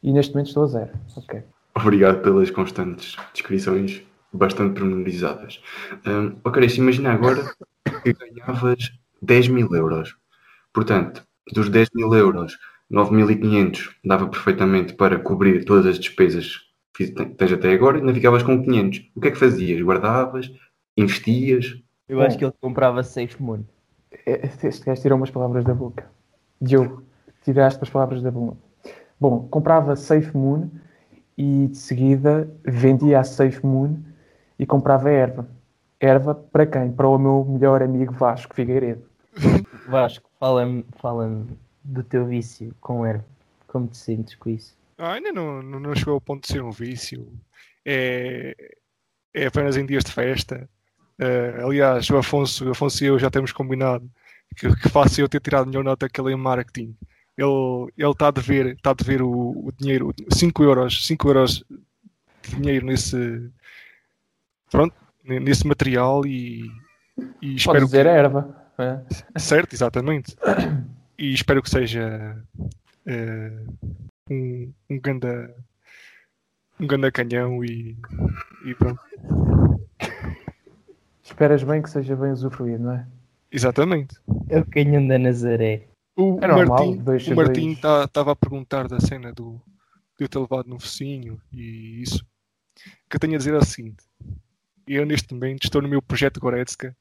e 0.01 0.11
neste 0.11 0.33
momento 0.33 0.47
estou 0.47 0.63
a 0.63 0.67
zero. 0.67 0.91
Obrigado 1.75 2.21
pelas 2.21 2.49
constantes 2.49 3.15
descrições 3.33 4.01
bastante 4.33 4.79
pormenorizadas. 4.79 5.61
Um, 6.07 6.35
ok, 6.43 6.67
imagina 6.77 7.13
agora 7.13 7.43
que 8.03 8.13
ganhavas 8.13 8.91
10 9.21 9.47
mil 9.49 9.75
euros. 9.75 10.15
Portanto, 10.73 11.23
dos 11.53 11.69
10 11.69 11.89
mil 11.93 12.13
euros, 12.13 12.57
9.500 12.91 13.95
dava 14.03 14.27
perfeitamente 14.27 14.93
para 14.93 15.17
cobrir 15.17 15.63
todas 15.63 15.85
as 15.85 15.97
despesas 15.97 16.59
que 16.93 17.07
tens 17.07 17.51
até 17.51 17.71
agora 17.71 17.97
e 17.97 18.01
ainda 18.01 18.13
ficavas 18.13 18.43
com 18.43 18.61
500. 18.61 19.09
O 19.15 19.21
que 19.21 19.27
é 19.29 19.31
que 19.31 19.37
fazias? 19.37 19.81
Guardavas? 19.81 20.51
Investias? 20.97 21.81
Eu 22.07 22.21
acho 22.21 22.37
que 22.37 22.43
ele 22.43 22.53
comprava 22.59 23.01
Safe 23.03 23.41
Moon. 23.41 23.63
É, 24.25 24.49
Este 24.63 24.85
gajo 24.85 25.01
tirou 25.01 25.17
umas 25.17 25.31
palavras 25.31 25.63
da 25.63 25.73
boca. 25.73 26.05
Diogo, 26.61 27.03
tiraste 27.43 27.81
as 27.81 27.89
palavras 27.89 28.21
da 28.21 28.29
boca. 28.29 28.57
Bom, 29.19 29.47
comprava 29.49 29.95
Safe 29.95 30.35
Moon 30.35 30.69
e 31.37 31.67
de 31.67 31.77
seguida 31.77 32.51
vendia 32.63 33.19
a 33.19 33.23
Safe 33.23 33.65
Moon 33.65 33.97
e 34.59 34.65
comprava 34.65 35.09
erva. 35.09 35.47
Erva 35.99 36.35
para 36.35 36.65
quem? 36.65 36.91
Para 36.91 37.07
o 37.07 37.17
meu 37.17 37.45
melhor 37.45 37.81
amigo 37.81 38.13
Vasco 38.13 38.53
Figueiredo. 38.53 39.03
Vasco, 39.87 40.29
fala-me 40.39 40.85
fala 40.97 41.45
do 41.83 42.03
teu 42.03 42.25
vício 42.25 42.73
com 42.79 43.05
erva. 43.05 43.25
Como 43.67 43.87
te 43.87 43.97
sentes 43.97 44.35
com 44.35 44.49
isso? 44.49 44.75
Ah, 44.97 45.13
ainda 45.13 45.31
não, 45.31 45.61
não, 45.63 45.79
não 45.79 45.95
chegou 45.95 46.15
ao 46.15 46.21
ponto 46.21 46.43
de 46.43 46.49
ser 46.53 46.61
um 46.61 46.71
vício. 46.71 47.31
É, 47.85 48.55
é 49.33 49.45
apenas 49.47 49.77
em 49.77 49.85
dias 49.85 50.03
de 50.03 50.11
festa. 50.11 50.69
Eh, 51.17 51.61
aliás, 51.63 52.09
o 52.09 52.17
Afonso, 52.17 52.67
o 52.67 52.71
Afonso 52.71 53.03
e 53.03 53.07
eu 53.07 53.17
já 53.19 53.29
temos 53.29 53.51
combinado 53.51 54.09
que, 54.55 54.73
que 54.75 54.89
faço 54.89 55.21
eu 55.21 55.29
ter 55.29 55.39
tirado 55.39 55.67
melhor 55.67 55.83
nota 55.83 56.09
que 56.09 56.19
ele 56.19 56.33
em 56.33 56.37
marketing. 56.37 56.95
Ele 57.37 57.91
está 58.11 58.27
a 58.27 58.31
dever, 58.31 58.67
está 58.75 58.91
a 58.91 58.93
dever 58.93 59.21
o, 59.21 59.31
o 59.31 59.71
dinheiro, 59.71 60.13
5 60.31 60.63
euros, 60.63 61.07
5 61.07 61.27
euros 61.29 61.63
de 62.43 62.55
dinheiro 62.55 62.85
nesse, 62.85 63.49
pronto, 64.69 64.93
ne- 65.23 65.39
nesse 65.39 65.65
material 65.65 66.25
e, 66.25 66.65
e 67.41 67.53
Pode 67.53 67.55
espero 67.55 67.85
dizer 67.85 68.03
que, 68.03 68.09
erva. 68.09 68.71
é. 68.77 69.39
Certo, 69.39 69.73
exatamente. 69.73 70.35
E 71.21 71.35
espero 71.35 71.61
que 71.61 71.69
seja 71.69 72.43
eh, 73.05 73.63
um, 74.27 74.73
um 74.89 74.99
ganda 74.99 75.55
um 76.79 76.87
ganda 76.87 77.11
canhão 77.11 77.63
e, 77.63 77.95
e 78.65 78.73
pronto. 78.73 78.99
Esperas 81.21 81.61
bem 81.61 81.83
que 81.83 81.91
seja 81.91 82.15
bem 82.15 82.31
usufruído, 82.31 82.85
não 82.85 82.93
é? 82.93 83.07
Exatamente. 83.51 84.19
É 84.49 84.61
o 84.61 84.65
canhão 84.65 85.05
da 85.07 85.19
Nazaré. 85.19 85.89
O 86.15 86.39
É 86.41 86.47
normal, 86.47 86.87
Martim 86.87 86.97
dois 86.97 87.27
o 87.27 87.35
Martim 87.35 87.69
estava 87.69 88.31
a 88.31 88.35
perguntar 88.35 88.87
da 88.87 88.99
cena 88.99 89.31
do 89.31 89.61
de 90.17 90.25
eu 90.25 90.27
ter 90.27 90.39
levado 90.39 90.67
no 90.67 90.79
focinho 90.79 91.39
e 91.53 92.01
isso. 92.01 92.25
O 92.25 93.09
que 93.11 93.17
eu 93.17 93.19
tenho 93.19 93.35
a 93.35 93.37
dizer 93.37 93.53
é 93.53 93.59
o 93.59 93.63
seguinte: 93.63 94.03
eu 94.87 95.05
neste 95.05 95.31
momento 95.35 95.65
estou 95.65 95.83
no 95.83 95.87
meu 95.87 96.01
projeto 96.01 96.39
Goretzka, 96.39 96.97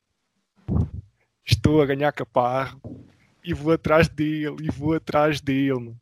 estou 1.42 1.80
a 1.80 1.86
ganhar 1.86 2.12
caparro 2.12 2.82
e 3.44 3.54
vou 3.54 3.72
atrás 3.72 4.08
dele, 4.08 4.56
e 4.60 4.70
vou 4.70 4.94
atrás 4.94 5.40
dele. 5.40 5.94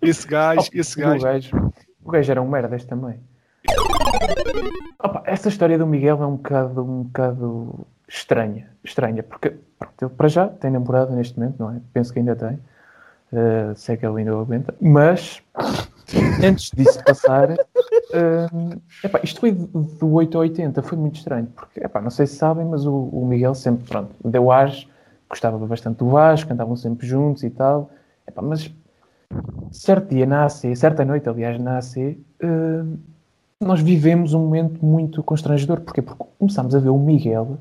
Esse 0.00 0.26
gajo, 0.26 0.70
Oh, 0.72 0.78
esse 0.78 1.00
gajo. 1.00 1.18
O 1.18 1.22
gajo, 1.22 1.72
o 2.04 2.10
gajo 2.10 2.30
era 2.30 2.42
um 2.42 2.48
merdas 2.48 2.84
também. 2.84 3.18
Opa, 5.02 5.22
essa 5.26 5.48
história 5.48 5.76
do 5.78 5.86
Miguel 5.86 6.22
é 6.22 6.26
um 6.26 6.36
bocado, 6.36 6.82
um 6.82 7.02
bocado 7.04 7.86
estranha. 8.08 8.70
Estranha, 8.84 9.22
porque 9.22 9.54
pronto, 9.78 10.04
ele 10.04 10.10
para 10.10 10.28
já 10.28 10.48
tem 10.48 10.70
namorada 10.70 11.14
neste 11.14 11.38
momento, 11.38 11.56
não 11.58 11.70
é? 11.72 11.80
Penso 11.92 12.12
que 12.12 12.18
ainda 12.18 12.36
tem. 12.36 12.58
Uh, 13.32 13.74
sei 13.74 13.96
que 13.96 14.06
ele 14.06 14.18
ainda 14.18 14.36
o 14.36 14.40
aguenta. 14.40 14.74
Mas, 14.80 15.42
antes 16.44 16.70
disso 16.70 17.02
passar, 17.04 17.50
uh, 17.50 18.80
epá, 19.02 19.20
isto 19.22 19.40
foi 19.40 19.52
do 19.52 20.12
8 20.12 20.36
a 20.36 20.40
80, 20.42 20.82
foi 20.82 20.96
muito 20.96 21.16
estranho. 21.16 21.46
Porque, 21.46 21.80
epá, 21.80 22.00
não 22.00 22.10
sei 22.10 22.26
se 22.26 22.36
sabem, 22.36 22.64
mas 22.64 22.86
o, 22.86 22.94
o 22.94 23.26
Miguel 23.26 23.54
sempre, 23.54 23.84
pronto, 23.86 24.14
deu 24.24 24.50
ares, 24.52 24.86
gostava 25.28 25.58
bastante 25.66 25.98
do 25.98 26.08
Vasco, 26.08 26.52
andavam 26.52 26.76
sempre 26.76 27.06
juntos 27.06 27.42
e 27.42 27.50
tal. 27.50 27.90
Epá, 28.26 28.42
mas 28.42 28.70
certo 29.72 30.08
dia 30.10 30.26
na 30.26 30.44
AC, 30.44 30.74
certa 30.76 31.04
noite, 31.04 31.28
aliás, 31.28 31.58
na 31.60 31.78
AC, 31.78 32.18
eh, 32.40 32.84
nós 33.60 33.80
vivemos 33.80 34.34
um 34.34 34.40
momento 34.40 34.84
muito 34.84 35.22
constrangedor. 35.22 35.80
Porquê? 35.80 36.02
Porque 36.02 36.24
começámos 36.38 36.74
a 36.74 36.78
ver 36.78 36.90
o 36.90 36.98
Miguel 36.98 37.58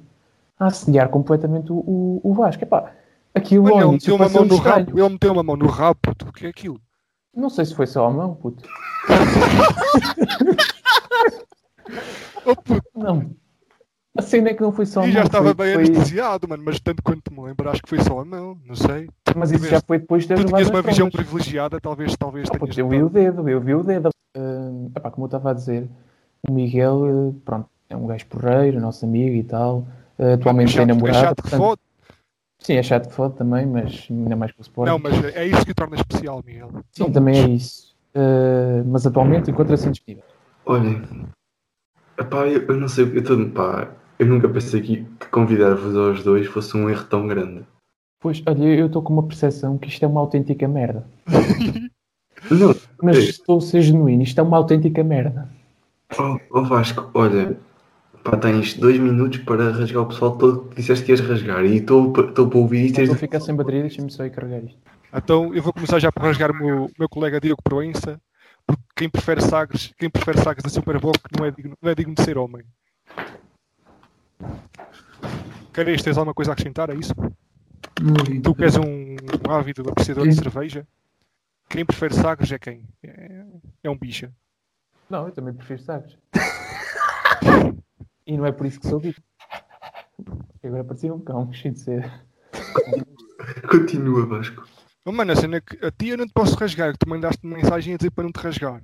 a 0.59 0.67
assediar 0.67 1.09
completamente 1.09 1.71
o, 1.71 1.75
o, 1.77 2.21
o 2.23 2.33
Vasco. 2.33 2.63
Epá, 2.63 2.91
aquilo 3.33 3.65
Olha, 3.65 3.83
ele 3.83 3.91
meteu 3.93 4.15
uma 4.15 4.29
mão 4.29 4.45
no 4.45 4.55
estranho. 4.55 4.85
rabo. 4.85 4.99
Ele 4.99 5.09
meteu 5.09 5.31
uma 5.31 5.43
mão 5.43 5.55
no 5.55 5.67
rabo, 5.67 5.99
puto. 6.01 6.29
O 6.29 6.33
que 6.33 6.45
é 6.45 6.49
aquilo? 6.49 6.79
Não 7.35 7.49
sei 7.49 7.65
se 7.65 7.75
foi 7.75 7.87
só 7.87 8.05
a 8.07 8.11
mão, 8.11 8.35
puto. 8.35 8.63
Oh, 12.47 12.55
puto, 12.55 12.83
Não. 12.95 13.31
A 14.17 14.21
cena 14.21 14.49
é 14.49 14.53
que 14.53 14.61
não 14.61 14.71
foi 14.71 14.85
só 14.85 15.01
a 15.01 15.03
e 15.03 15.07
mão. 15.07 15.13
já 15.13 15.23
estava 15.23 15.53
foi- 15.53 15.65
bem 15.65 15.73
foi- 15.75 15.85
anestesiado, 15.93 16.47
mano. 16.47 16.63
Mas 16.65 16.79
tanto 16.79 17.03
quanto 17.03 17.33
me 17.33 17.41
lembro, 17.41 17.69
acho 17.69 17.81
que 17.81 17.89
foi 17.89 17.99
só 18.01 18.19
a 18.19 18.25
mão. 18.25 18.57
Não 18.65 18.75
sei. 18.75 19.09
Mas 19.35 19.51
isso 19.51 19.67
já 19.67 19.81
foi 19.81 19.99
depois 19.99 20.23
de 20.23 20.29
ter 20.29 20.35
Tu 20.35 20.39
levado 20.45 20.55
tinhas 20.55 20.69
uma 20.69 20.81
visão 20.81 21.09
trombas. 21.09 21.27
privilegiada, 21.27 21.81
talvez, 21.81 22.15
talvez 22.15 22.47
Ah, 22.49 22.57
tenhas. 22.57 22.77
eu 22.77 22.87
vi 22.89 23.03
o 23.03 23.09
dedo, 23.09 23.49
eu 23.49 23.59
vi 23.59 23.75
o 23.75 23.83
dedo. 23.83 24.09
Ah, 24.37 24.71
epá, 24.95 25.11
como 25.11 25.25
eu 25.25 25.27
estava 25.27 25.51
a 25.51 25.53
dizer, 25.53 25.87
o 26.47 26.51
Miguel, 26.51 27.05
eh, 27.07 27.33
pronto, 27.43 27.69
é 27.89 27.95
um 27.95 28.07
gajo 28.07 28.25
porreiro, 28.27 28.79
nosso 28.79 29.03
amigo 29.05 29.35
e 29.35 29.43
tal. 29.43 29.85
Ah, 30.17 30.33
atualmente 30.33 30.71
chato, 30.71 30.85
tem 30.87 30.91
é 30.91 30.95
namorada. 30.95 31.19
chato 31.19 31.35
que 31.37 31.41
portanto- 31.49 31.59
fode. 31.61 31.81
Sim, 32.59 32.73
é 32.77 32.83
chato 32.83 33.07
de 33.09 33.13
foto 33.13 33.35
também, 33.35 33.65
mas 33.65 34.07
ainda 34.09 34.35
mais 34.35 34.51
com 34.53 34.59
o 34.59 34.63
Sporting. 34.63 34.91
Não, 34.91 34.97
mas 34.99 35.23
é 35.35 35.45
isso 35.45 35.65
que 35.65 35.71
o 35.71 35.75
torna 35.75 35.95
especial, 35.97 36.41
Miguel. 36.45 36.71
Sim, 36.93 37.11
também 37.11 37.37
é 37.37 37.47
isso. 37.49 37.93
Uh, 38.15 38.81
mas 38.87 39.05
atualmente 39.05 39.51
encontra-se 39.51 39.85
indisponível. 39.87 40.23
Olhem, 40.65 41.01
epá, 42.17 42.47
eu, 42.47 42.61
eu 42.65 42.75
não 42.77 42.87
sei, 42.87 43.03
eu, 43.13 43.23
tô, 43.23 43.49
pá, 43.49 43.89
eu 44.19 44.25
nunca 44.25 44.47
pensei 44.49 44.81
que, 44.81 45.03
que 45.03 45.27
convidar-vos 45.27 45.95
aos 45.95 46.23
dois 46.23 46.47
fosse 46.47 46.75
um 46.77 46.89
erro 46.89 47.05
tão 47.05 47.27
grande. 47.27 47.63
Pois, 48.19 48.41
olha, 48.47 48.63
eu 48.63 48.87
estou 48.87 49.01
com 49.01 49.13
uma 49.13 49.23
percepção 49.27 49.77
que 49.77 49.87
isto 49.87 50.03
é 50.03 50.07
uma 50.07 50.21
autêntica 50.21 50.67
merda. 50.67 51.05
Não, 52.49 52.75
Mas 53.01 53.17
Ei. 53.17 53.23
estou 53.29 53.57
a 53.57 53.61
ser 53.61 53.81
genuíno, 53.81 54.23
isto 54.23 54.39
é 54.39 54.43
uma 54.43 54.57
autêntica 54.57 55.03
merda. 55.03 55.49
oh, 56.19 56.37
oh 56.51 56.63
Vasco, 56.63 57.09
olha, 57.13 57.57
pá, 58.23 58.37
tens 58.37 58.73
dois 58.75 58.99
minutos 58.99 59.39
para 59.39 59.71
rasgar 59.71 60.03
o 60.03 60.07
pessoal 60.07 60.37
todo 60.37 60.69
que 60.69 60.75
disseste 60.77 61.05
que 61.05 61.11
ias 61.11 61.19
rasgar 61.21 61.65
e 61.65 61.77
estou 61.77 62.11
pa- 62.13 62.21
estou 62.21 62.47
para 62.49 62.59
ouvir 62.59 62.85
isto 62.85 63.01
Estou 63.01 63.15
a 63.15 63.19
ficar 63.19 63.39
sem 63.39 63.55
bateria, 63.55 63.81
deixa-me 63.81 64.11
só 64.11 64.25
ir 64.25 64.31
carregar 64.31 64.63
isto. 64.63 64.77
Então 65.13 65.53
eu 65.53 65.61
vou 65.63 65.73
começar 65.73 65.99
já 65.99 66.11
por 66.11 66.23
rasgar 66.23 66.51
o 66.51 66.55
meu, 66.55 66.89
meu 66.97 67.09
colega 67.09 67.39
Diogo 67.39 67.61
Proença, 67.63 68.19
Porque 68.67 68.83
quem 68.95 69.09
prefere 69.09 69.41
Sagres, 69.41 69.93
quem 69.97 70.09
prefere 70.09 70.39
Sagres 70.39 70.63
da 70.63 70.69
Superboc 70.69 71.17
não 71.37 71.45
é 71.45 71.51
digno, 71.51 71.75
não 71.81 71.91
é 71.91 71.95
digno 71.95 72.15
de 72.15 72.23
ser 72.23 72.37
homem. 72.37 72.63
Queres, 75.73 76.01
tens 76.01 76.17
alguma 76.17 76.33
coisa 76.33 76.51
a 76.51 76.53
acrescentar 76.53 76.89
a 76.89 76.95
isso? 76.95 77.13
Tu 78.43 78.55
que 78.55 78.63
és 78.63 78.77
um 78.77 79.15
ávido 79.49 79.89
apreciador 79.89 80.27
de 80.27 80.35
cerveja, 80.35 80.87
quem 81.69 81.85
prefere 81.85 82.13
Sagres 82.13 82.51
é 82.51 82.59
quem? 82.59 82.87
É, 83.03 83.45
é 83.83 83.89
um 83.89 83.97
bicha. 83.97 84.31
Não, 85.09 85.27
eu 85.27 85.31
também 85.31 85.53
prefiro 85.53 85.81
sagres. 85.81 86.17
e 88.25 88.37
não 88.37 88.45
é 88.45 88.51
por 88.51 88.65
isso 88.65 88.79
que 88.79 88.87
sou 88.87 88.99
bicho. 88.99 89.21
Agora 90.63 90.83
parecia 90.83 91.13
um 91.13 91.19
cão, 91.19 91.51
cheio 91.53 91.73
de 91.73 91.79
sede. 91.81 92.11
Continua, 93.69 94.25
Vasco. 94.25 94.67
Oh, 95.05 95.11
mano, 95.11 95.33
a 95.33 95.35
cena 95.35 95.57
é 95.57 95.61
que 95.61 95.85
a 95.85 95.91
ti 95.91 96.09
eu 96.09 96.17
não 96.17 96.25
te 96.25 96.33
posso 96.33 96.55
rasgar, 96.55 96.91
que 96.93 96.99
tu 96.99 97.09
mandaste 97.09 97.45
mensagem 97.45 97.93
a 97.93 97.97
dizer 97.97 98.11
para 98.11 98.23
não 98.23 98.31
te 98.31 98.39
rasgar. 98.39 98.81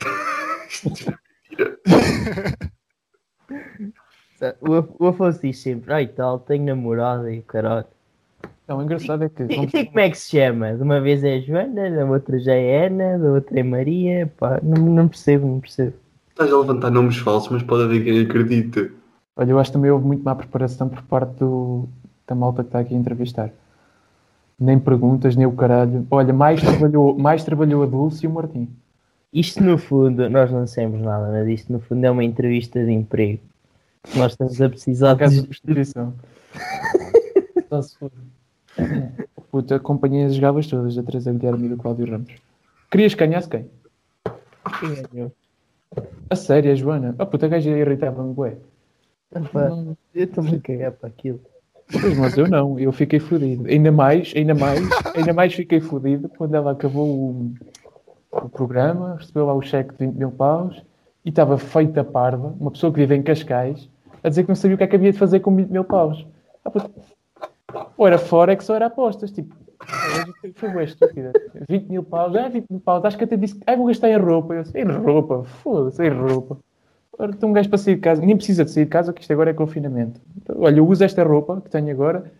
O, 3.50 3.84
Af- 3.84 3.99
o 4.98 5.06
Afonso 5.06 5.40
diz 5.42 5.58
sempre, 5.58 5.92
ai 5.92 6.06
tal, 6.06 6.38
tenho 6.38 6.64
namorada 6.64 7.32
e 7.32 7.38
o 7.40 7.42
caralho. 7.42 7.86
Não, 8.66 8.78
o 8.78 8.82
engraçado 8.82 9.24
é 9.24 9.28
que. 9.28 9.44
Vamos- 9.44 9.70
sei 9.70 9.84
como 9.86 10.00
é 10.00 10.10
que 10.10 10.18
se 10.18 10.30
chama? 10.30 10.74
De 10.74 10.82
uma 10.82 11.00
vez 11.00 11.24
é 11.24 11.40
Joana, 11.40 11.90
da 11.90 12.04
outra 12.06 12.38
já 12.38 12.54
é 12.54 12.86
Ana, 12.86 13.18
da 13.18 13.32
outra 13.32 13.58
é 13.58 13.62
Maria, 13.62 14.30
pá, 14.38 14.60
não, 14.62 14.76
não 14.82 15.08
percebo, 15.08 15.46
não 15.46 15.60
percebo. 15.60 15.92
Estás 16.30 16.52
a 16.52 16.58
levantar 16.58 16.90
nomes 16.90 17.18
falsos, 17.18 17.50
mas 17.50 17.62
pode 17.62 17.82
haver 17.82 18.04
quem 18.04 18.20
acredite. 18.22 18.90
Olha, 19.36 19.50
eu 19.50 19.58
acho 19.58 19.70
que 19.70 19.76
também 19.76 19.90
houve 19.90 20.06
muito 20.06 20.22
má 20.22 20.34
preparação 20.34 20.88
por 20.88 21.02
parte 21.02 21.34
do, 21.38 21.88
da 22.26 22.34
malta 22.34 22.62
que 22.62 22.68
está 22.68 22.78
aqui 22.78 22.94
a 22.94 22.98
entrevistar. 22.98 23.50
Nem 24.58 24.78
perguntas, 24.78 25.34
nem 25.36 25.46
o 25.46 25.52
caralho. 25.52 26.06
Olha, 26.10 26.32
mais 26.32 26.60
trabalhou, 26.60 27.18
mais 27.18 27.42
trabalhou 27.44 27.82
a 27.82 27.86
Dulce 27.86 28.24
e 28.24 28.28
o 28.28 28.30
Martim. 28.30 28.68
Isto 29.32 29.62
no 29.62 29.78
fundo, 29.78 30.28
nós 30.30 30.50
não 30.50 30.64
dissemos 30.64 31.00
nada, 31.00 31.28
mas 31.30 31.48
isto 31.48 31.72
no 31.72 31.80
fundo 31.80 32.04
é 32.04 32.10
uma 32.10 32.22
entrevista 32.24 32.84
de 32.84 32.92
emprego. 32.92 33.40
Nós 34.14 34.32
estamos 34.32 34.60
a 34.60 34.68
precisar 34.68 35.14
de 35.14 35.30
substituição. 35.30 36.14
Só 37.68 37.82
se 37.82 37.98
for. 37.98 38.10
Puta, 39.50 39.76
acompanhei 39.76 40.24
as 40.24 40.34
jogavas 40.34 40.66
todas, 40.66 40.94
da 40.94 41.02
Teresa 41.02 41.32
Guilherme 41.32 41.66
e 41.66 41.68
do 41.70 41.76
Cláudio 41.76 42.10
Ramos. 42.10 42.32
Querias 42.90 43.14
que 43.14 43.26
ganhasse 43.26 43.48
quem? 43.48 43.70
Quem 44.80 45.02
ganhou? 45.12 45.32
A 46.28 46.36
sério, 46.36 46.72
a 46.72 46.74
Joana. 46.74 47.14
Ah, 47.18 47.26
puta, 47.26 47.46
a 47.46 47.48
gaja 47.48 47.70
irritava-me, 47.70 48.32
bué. 48.32 48.56
Pá, 49.52 49.68
Eu 50.14 50.24
a 50.24 50.60
cagar 50.60 50.92
para 50.92 51.08
aquilo. 51.08 51.40
Pois, 51.92 52.16
mas 52.16 52.36
eu 52.38 52.48
não, 52.48 52.78
eu 52.78 52.92
fiquei 52.92 53.18
fodido. 53.18 53.66
Ainda 53.66 53.90
mais, 53.90 54.32
ainda 54.36 54.54
mais, 54.54 54.80
ainda 55.14 55.32
mais 55.32 55.52
fiquei 55.52 55.80
fodido 55.80 56.28
quando 56.28 56.54
ela 56.54 56.72
acabou 56.72 57.08
o, 57.08 57.54
o 58.30 58.48
programa, 58.48 59.16
recebeu 59.16 59.46
lá 59.46 59.54
o 59.54 59.62
cheque 59.62 59.92
de 59.92 60.06
20 60.06 60.14
mil 60.14 60.30
paus 60.30 60.80
e 61.24 61.28
estava 61.30 61.58
feita 61.58 62.02
parva, 62.02 62.54
uma 62.58 62.70
pessoa 62.70 62.92
que 62.92 62.98
vive 62.98 63.14
em 63.14 63.22
Cascais, 63.22 63.88
a 64.22 64.28
dizer 64.28 64.42
que 64.42 64.48
não 64.48 64.56
sabia 64.56 64.74
o 64.74 64.78
que 64.78 64.84
é 64.84 64.86
que 64.86 64.96
havia 64.96 65.12
de 65.12 65.18
fazer 65.18 65.40
com 65.40 65.54
20 65.54 65.68
mil 65.68 65.84
paus. 65.84 66.26
Ah, 66.64 66.70
puto, 66.70 66.90
ou 67.96 68.06
era 68.06 68.18
fora, 68.18 68.52
é 68.52 68.56
que 68.56 68.64
só 68.64 68.74
era 68.74 68.86
apostas. 68.86 69.30
Tipo, 69.30 69.54
foi 70.54 70.68
bem 70.70 70.84
estúpida. 70.84 71.32
20 71.68 71.88
mil 71.88 72.02
paus, 72.02 72.34
ah, 72.36 72.48
20 72.48 72.66
mil 72.70 72.80
paus, 72.80 73.04
acho 73.04 73.16
que 73.16 73.24
até 73.24 73.36
disse, 73.36 73.60
ah, 73.66 73.76
vou 73.76 73.86
gastar 73.86 74.10
em 74.10 74.16
roupa. 74.16 74.54
Eu 74.54 74.62
disse, 74.62 74.78
em 74.78 74.84
roupa, 74.84 75.44
foda-se, 75.44 76.04
em 76.04 76.10
roupa. 76.10 76.58
Ora, 77.18 77.32
tem 77.32 77.48
um 77.48 77.52
gajo 77.52 77.68
para 77.68 77.78
sair 77.78 77.96
de 77.96 78.00
casa, 78.00 78.22
nem 78.24 78.36
precisa 78.36 78.64
de 78.64 78.70
sair 78.70 78.84
de 78.84 78.90
casa, 78.90 79.12
que 79.12 79.20
isto 79.20 79.32
agora 79.32 79.50
é 79.50 79.54
confinamento. 79.54 80.20
Então, 80.36 80.56
olha, 80.58 80.78
eu 80.78 80.88
uso 80.88 81.04
esta 81.04 81.22
roupa 81.22 81.60
que 81.60 81.68
tenho 81.68 81.90
agora 81.90 82.32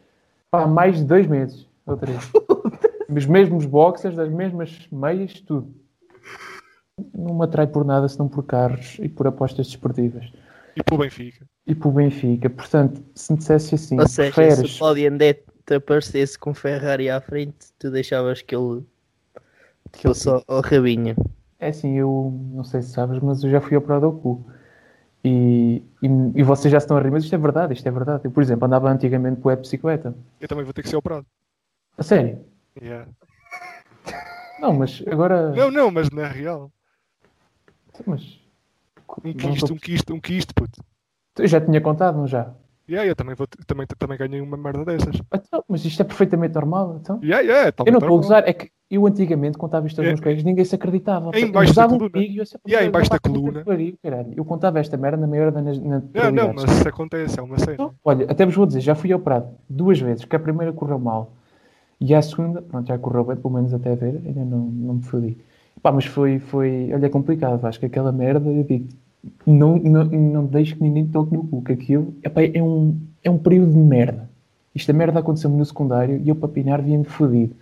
há 0.50 0.66
mais 0.66 0.96
de 0.96 1.04
dois 1.04 1.26
meses. 1.26 1.66
Outra 1.86 2.10
vez. 2.10 2.30
Os 3.14 3.26
mesmos 3.26 3.66
boxers, 3.66 4.18
as 4.18 4.30
mesmas 4.30 4.88
meias, 4.92 5.40
tudo. 5.40 5.68
Não 7.14 7.34
me 7.34 7.44
atrai 7.44 7.66
por 7.66 7.84
nada 7.84 8.08
senão 8.08 8.28
por 8.28 8.44
carros 8.44 8.98
e 9.00 9.08
por 9.08 9.26
apostas 9.26 9.66
desportivas. 9.66 10.30
E 10.76 10.82
para 10.82 10.94
o 10.94 10.98
Benfica. 10.98 11.46
E 11.66 11.74
para 11.74 11.88
o 11.88 11.92
Benfica. 11.92 12.50
Portanto, 12.50 13.02
se 13.14 13.32
me 13.32 13.38
dissesse 13.38 13.74
assim, 13.74 14.00
Ou 14.00 14.08
seja, 14.08 14.30
se 14.30 14.34
preferes... 14.34 14.76
o 14.76 14.78
Claudio 14.78 15.10
Andete 15.10 15.44
te 15.66 15.74
aparecesse 15.74 16.38
com 16.38 16.54
Ferrari 16.54 17.10
à 17.10 17.20
frente, 17.20 17.72
tu 17.78 17.90
deixavas 17.90 18.42
que 18.42 18.54
ele 18.54 18.82
fosse 19.92 20.28
ao, 20.28 20.42
ao 20.46 20.60
rabinho. 20.60 21.14
É 21.58 21.68
assim, 21.68 21.96
eu 21.98 22.32
não 22.52 22.64
sei 22.64 22.82
se 22.82 22.90
sabes, 22.90 23.18
mas 23.20 23.44
eu 23.44 23.50
já 23.50 23.60
fui 23.60 23.76
operado 23.76 24.06
ao 24.06 24.12
cu. 24.12 24.44
E, 25.22 25.82
e, 26.02 26.08
e 26.34 26.42
vocês 26.42 26.72
já 26.72 26.78
estão 26.78 26.96
a 26.96 27.00
rir, 27.00 27.10
mas 27.10 27.24
isto 27.24 27.34
é 27.34 27.38
verdade, 27.38 27.74
isto 27.74 27.86
é 27.86 27.90
verdade. 27.90 28.22
Eu, 28.24 28.30
por 28.30 28.42
exemplo, 28.42 28.64
andava 28.66 28.90
antigamente 28.90 29.40
com 29.40 29.50
a 29.50 29.56
bicicleta. 29.56 30.14
Eu 30.40 30.48
também 30.48 30.64
vou 30.64 30.72
ter 30.72 30.82
que 30.82 30.88
ser 30.88 30.96
operado. 30.96 31.26
A 31.98 32.02
sério? 32.02 32.38
Yeah. 32.80 33.06
Não, 34.58 34.72
mas 34.72 35.02
agora... 35.06 35.50
Não, 35.50 35.70
não, 35.70 35.90
mas 35.90 36.08
na 36.10 36.26
real. 36.28 36.72
Mas... 38.06 38.40
Um 39.24 39.32
quisto, 39.32 39.66
tô- 39.66 39.74
um 39.74 39.76
quisto, 39.76 40.14
um 40.14 40.20
quisto, 40.20 40.54
puto. 40.54 40.82
Eu 41.38 41.46
já 41.48 41.60
tinha 41.60 41.80
contado, 41.80 42.16
não 42.16 42.26
já? 42.26 42.52
Yeah, 42.88 43.08
eu 43.08 43.14
também, 43.14 43.34
vou, 43.36 43.46
também, 43.66 43.86
também 43.86 44.18
ganhei 44.18 44.40
uma 44.40 44.56
merda 44.56 44.84
dessas. 44.84 45.14
Então, 45.32 45.64
mas 45.68 45.84
isto 45.84 46.00
é 46.00 46.04
perfeitamente 46.04 46.54
normal, 46.54 46.98
então. 47.00 47.20
Yeah, 47.22 47.40
yeah, 47.40 47.68
é 47.68 47.88
Eu 47.88 47.92
não 47.92 48.00
vou 48.00 48.18
usar, 48.18 48.48
é 48.48 48.52
que 48.52 48.70
eu 48.90 49.06
antigamente 49.06 49.56
contava 49.56 49.86
isto 49.86 50.00
aos 50.00 50.06
É. 50.06 50.10
meus 50.10 50.20
colegas, 50.20 50.42
ninguém 50.42 50.64
se 50.64 50.74
acreditava. 50.74 51.30
É 51.32 51.40
embaixo 51.40 51.72
da 51.72 51.86
coluna. 51.86 52.10
e 52.18 52.36
eu 52.38 52.46
sempre, 52.46 52.70
Yeah, 52.70 52.88
embaixo 52.88 53.08
da 53.10 53.16
"Puta 53.20 53.28
que 53.32 53.38
coluna." 53.40 53.64
pariu, 53.64 53.96
caralho. 54.02 54.32
Eu 54.36 54.44
contava 54.44 54.80
esta 54.80 54.96
merda 54.96 55.18
na 55.18 55.28
maior 55.28 55.52
da 55.52 55.62
na, 55.62 55.72
na 55.72 56.02
Não, 56.12 56.30
não, 56.32 56.54
mas 56.54 56.64
isso 56.70 56.88
acontece, 56.88 57.38
é 57.38 57.42
uma 57.42 57.58
cena. 57.58 57.74
Então, 57.74 57.94
Olha, 58.04 58.26
até 58.28 58.44
vos 58.44 58.54
vou 58.56 58.66
dizer, 58.66 58.80
já 58.80 58.96
fui 58.96 59.14
operado 59.14 59.48
duas 59.68 60.00
vezes, 60.00 60.24
que 60.24 60.34
a 60.34 60.40
primeira 60.40 60.72
correu 60.72 60.98
mal 60.98 61.32
e 62.00 62.12
a 62.12 62.20
segunda, 62.22 62.60
pronto, 62.60 62.88
já 62.88 62.98
correu 62.98 63.22
bem, 63.24 63.36
pelo 63.36 63.54
menos 63.54 63.72
até 63.72 63.94
ver, 63.94 64.20
ainda 64.26 64.44
não, 64.44 64.58
não 64.58 64.94
me 64.94 65.02
fodi. 65.02 65.38
Pá, 65.82 65.90
mas 65.92 66.04
foi, 66.04 66.38
foi, 66.38 66.92
olha, 66.92 67.06
é 67.06 67.08
complicado, 67.08 67.64
acho 67.64 67.80
que 67.80 67.86
aquela 67.86 68.12
merda, 68.12 68.48
eu 68.50 68.64
digo, 68.64 68.88
não, 69.46 69.76
não, 69.76 70.04
não 70.04 70.46
deixe 70.46 70.74
que 70.74 70.82
ninguém 70.82 71.06
toque 71.06 71.32
no 71.32 71.46
cu, 71.46 71.62
que 71.62 71.72
aquilo 71.72 72.14
epá, 72.22 72.42
é, 72.42 72.62
um, 72.62 72.98
é 73.22 73.30
um 73.30 73.38
período 73.38 73.72
de 73.72 73.78
merda. 73.78 74.28
Isto 74.74 74.90
a 74.90 74.94
merda 74.94 75.20
aconteceu-me 75.20 75.56
no 75.56 75.64
secundário 75.64 76.20
e 76.22 76.28
eu 76.28 76.36
para 76.36 76.48
pinar 76.48 76.80
via-me 76.82 77.04
fodido. 77.04 77.54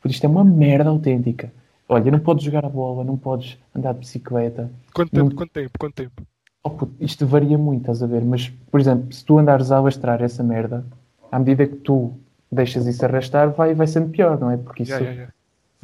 Por 0.00 0.10
isto 0.10 0.24
é 0.24 0.28
uma 0.28 0.44
merda 0.44 0.90
autêntica. 0.90 1.52
Olha, 1.88 2.10
não 2.10 2.18
podes 2.18 2.44
jogar 2.44 2.64
a 2.64 2.68
bola, 2.68 3.04
não 3.04 3.16
podes 3.16 3.58
andar 3.74 3.92
de 3.92 4.00
bicicleta, 4.00 4.70
Quanto 4.94 5.12
Não- 5.12 5.24
tempo, 5.24 5.34
quanto 5.34 5.50
tempo, 5.50 5.78
quanto 5.78 5.94
tempo? 5.94 6.22
Oh, 6.62 6.70
puto, 6.70 6.94
isto 7.00 7.26
varia 7.26 7.58
muito, 7.58 7.80
estás 7.82 8.02
a 8.02 8.06
ver? 8.06 8.24
Mas, 8.24 8.48
por 8.70 8.80
exemplo, 8.80 9.12
se 9.12 9.24
tu 9.24 9.38
andares 9.38 9.70
a 9.70 9.76
alastrar 9.76 10.22
essa 10.22 10.42
merda, 10.42 10.84
à 11.30 11.38
medida 11.38 11.66
que 11.66 11.76
tu 11.76 12.12
deixas 12.50 12.86
isso 12.86 13.04
arrastar, 13.04 13.50
vai, 13.50 13.74
vai 13.74 13.86
sendo 13.86 14.08
pior, 14.10 14.38
não 14.38 14.50
é? 14.50 14.56
Porque 14.56 14.84
isso 14.84 14.92
Yeah, 14.92 15.04
yeah, 15.04 15.20
yeah. 15.22 15.34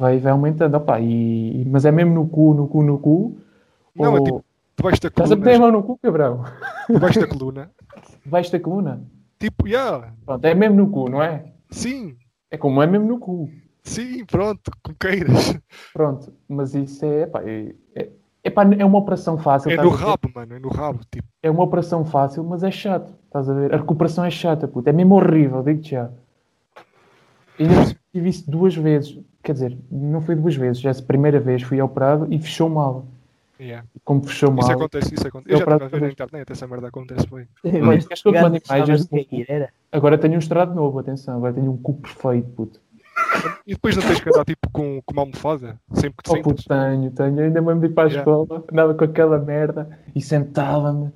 Vai, 0.01 0.17
vai 0.19 0.31
aumentando. 0.31 0.75
Opa, 0.77 0.99
e, 0.99 1.63
mas 1.69 1.85
é 1.85 1.91
mesmo 1.91 2.13
no 2.15 2.27
cu, 2.27 2.53
no 2.55 2.67
cu, 2.67 2.81
no 2.83 2.97
cu? 2.97 3.37
Não, 3.95 4.15
é 4.17 4.19
ou... 4.19 4.23
tipo, 4.23 4.45
debaixo 4.77 5.01
da 5.01 5.07
Estás 5.09 5.31
a 5.31 5.35
meter 5.35 5.51
a 5.51 5.57
coluna. 5.59 5.71
mão 5.71 5.81
no 5.81 5.87
cu, 5.87 5.97
cabrão? 6.01 6.43
Debaixo 6.89 7.19
da 7.19 7.27
coluna. 7.27 7.71
Debaixo 8.25 8.51
da 8.51 8.59
coluna? 8.59 9.01
Tipo, 9.39 9.67
yeah, 9.67 10.13
Pronto, 10.25 10.45
é 10.45 10.53
mesmo 10.55 10.75
no 10.77 10.89
cu, 10.89 11.09
não 11.09 11.21
é? 11.21 11.45
sim, 11.69 12.15
É 12.49 12.57
como 12.57 12.81
é 12.81 12.87
mesmo 12.87 13.07
no 13.07 13.19
cu. 13.19 13.49
sim, 13.83 14.25
pronto, 14.25 14.71
como 14.83 14.95
queiras. 14.99 15.57
Pronto, 15.93 16.33
mas 16.49 16.73
isso 16.75 17.05
é, 17.05 17.25
pá, 17.27 17.41
é, 17.43 17.73
é, 17.95 18.09
epá, 18.43 18.63
é 18.77 18.85
uma 18.85 18.97
operação 18.99 19.37
fácil. 19.37 19.71
É 19.71 19.77
no 19.77 19.89
rabo, 19.89 20.29
mano, 20.33 20.55
é 20.55 20.59
no 20.59 20.69
rabo. 20.69 20.99
Tipo, 21.11 21.27
É 21.43 21.49
uma 21.51 21.63
operação 21.63 22.03
fácil, 22.05 22.43
mas 22.43 22.63
é 22.63 22.71
chato. 22.71 23.13
Estás 23.25 23.49
a 23.49 23.53
ver? 23.53 23.73
A 23.73 23.77
recuperação 23.77 24.25
é 24.25 24.31
chata, 24.31 24.67
puto. 24.67 24.89
É 24.89 24.93
mesmo 24.93 25.15
horrível, 25.15 25.63
digo-te 25.63 25.91
já. 25.91 26.09
E 27.61 27.63
ainda 27.63 27.95
tive 28.13 28.29
isso 28.29 28.49
duas 28.49 28.75
vezes. 28.75 29.17
Quer 29.43 29.53
dizer, 29.53 29.77
não 29.91 30.21
foi 30.21 30.35
duas 30.35 30.55
vezes. 30.55 30.81
Já 30.81 30.91
a 30.91 31.01
primeira 31.01 31.39
vez 31.39 31.61
fui 31.61 31.81
operado 31.81 32.27
e 32.31 32.39
fechou 32.39 32.69
mal. 32.69 33.05
yeah. 33.59 33.85
Como 34.03 34.23
fechou 34.23 34.51
mal. 34.51 34.63
Isso 34.63 34.71
acontece, 34.71 35.13
isso 35.15 35.27
acontece. 35.27 35.51
Eu 35.53 35.55
Eu 35.55 35.57
já 35.59 35.63
estava 35.65 35.85
a 35.85 35.87
ver 35.87 36.01
na 36.01 36.09
internet, 36.09 36.51
essa 36.51 36.67
merda 36.67 36.87
acontece 36.87 37.27
bem. 37.27 37.47
Mas 37.81 38.05
Queres 38.07 38.21
que 38.23 38.29
eu 38.29 38.33
te 38.33 38.41
mande 38.41 38.61
imagens? 38.65 39.09
Agora 39.91 40.17
tenho 40.17 40.35
um 40.35 40.39
estrado 40.39 40.73
novo, 40.73 40.99
atenção. 40.99 41.37
Agora 41.37 41.53
tenho 41.53 41.71
um 41.71 41.77
cu 41.77 41.93
perfeito, 41.95 42.49
puto. 42.51 42.79
E 43.65 43.73
depois 43.73 43.95
não 43.95 44.03
tens 44.03 44.19
que 44.19 44.29
andar 44.29 44.45
tipo 44.45 44.69
com, 44.71 45.01
com 45.05 45.13
uma 45.13 45.21
almofada, 45.21 45.79
sempre 45.93 46.17
que 46.17 46.23
te 46.23 46.29
Oh, 46.31 46.35
sentas. 46.35 46.43
puto, 46.43 46.63
tenho, 46.67 47.11
tenho. 47.11 47.39
Ainda 47.39 47.61
me 47.61 47.85
ir 47.85 47.89
para 47.93 48.07
a 48.09 48.11
Yeah. 48.11 48.19
escola, 48.19 48.63
andava 48.71 48.93
com 48.93 49.03
aquela 49.03 49.37
merda 49.39 49.99
e 50.15 50.21
sentava-me. 50.21 51.11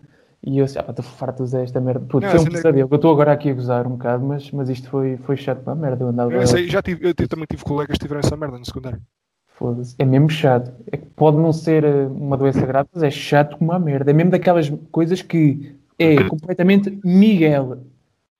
E 0.45 0.59
eu 0.59 0.65
assim, 0.65 0.77
ah, 0.77 0.83
pá, 0.83 0.91
estou 0.91 1.03
farto 1.03 1.37
de 1.37 1.43
usar 1.43 1.61
esta 1.63 1.81
merda. 1.81 2.05
Puto, 2.05 2.23
Não, 2.23 2.31
foi 2.31 2.39
um 2.39 2.43
é 2.43 2.45
que- 2.45 2.51
pesadelo. 2.51 2.87
Eu 2.91 2.95
estou 2.95 3.11
agora 3.11 3.31
aqui 3.31 3.49
a 3.49 3.53
gozar 3.53 3.87
um 3.87 3.91
bocado, 3.91 4.23
mas, 4.23 4.51
mas 4.51 4.69
isto 4.69 4.87
foi, 4.89 5.17
foi 5.17 5.35
chato 5.35 5.63
para 5.63 5.73
a 5.73 5.75
merda. 5.75 6.03
Eu 6.03 6.09
andava. 6.09 6.31
Eu, 6.31 6.45
sei, 6.45 6.69
já 6.69 6.83
tive, 6.83 7.07
eu 7.09 7.27
também 7.27 7.47
tive 7.49 7.63
colegas 7.63 7.97
que 7.97 8.03
tiveram 8.03 8.19
essa 8.19 8.37
merda 8.37 8.59
no 8.59 8.65
secundário. 8.65 9.01
Foda-se. 9.47 9.95
É 9.97 10.05
mesmo 10.05 10.29
chato. 10.29 10.71
É 10.91 10.97
que 10.97 11.05
pode 11.07 11.37
não 11.37 11.51
ser 11.51 11.83
eh, 11.83 12.05
uma 12.07 12.37
doença 12.37 12.63
grave, 12.65 12.89
mas 12.93 13.01
é 13.01 13.09
chato 13.09 13.57
como 13.57 13.71
a 13.71 13.79
merda. 13.79 14.11
É 14.11 14.13
mesmo 14.13 14.29
daquelas 14.29 14.69
coisas 14.91 15.21
que 15.23 15.75
é 15.97 16.23
completamente 16.25 16.99
Miguel. 17.03 17.79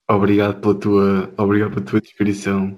Obrigado 0.07 0.59
pela 0.61 0.75
tua, 0.75 1.33
obrigado 1.37 1.71
pela 1.71 1.85
tua 1.85 2.01
descrição. 2.01 2.77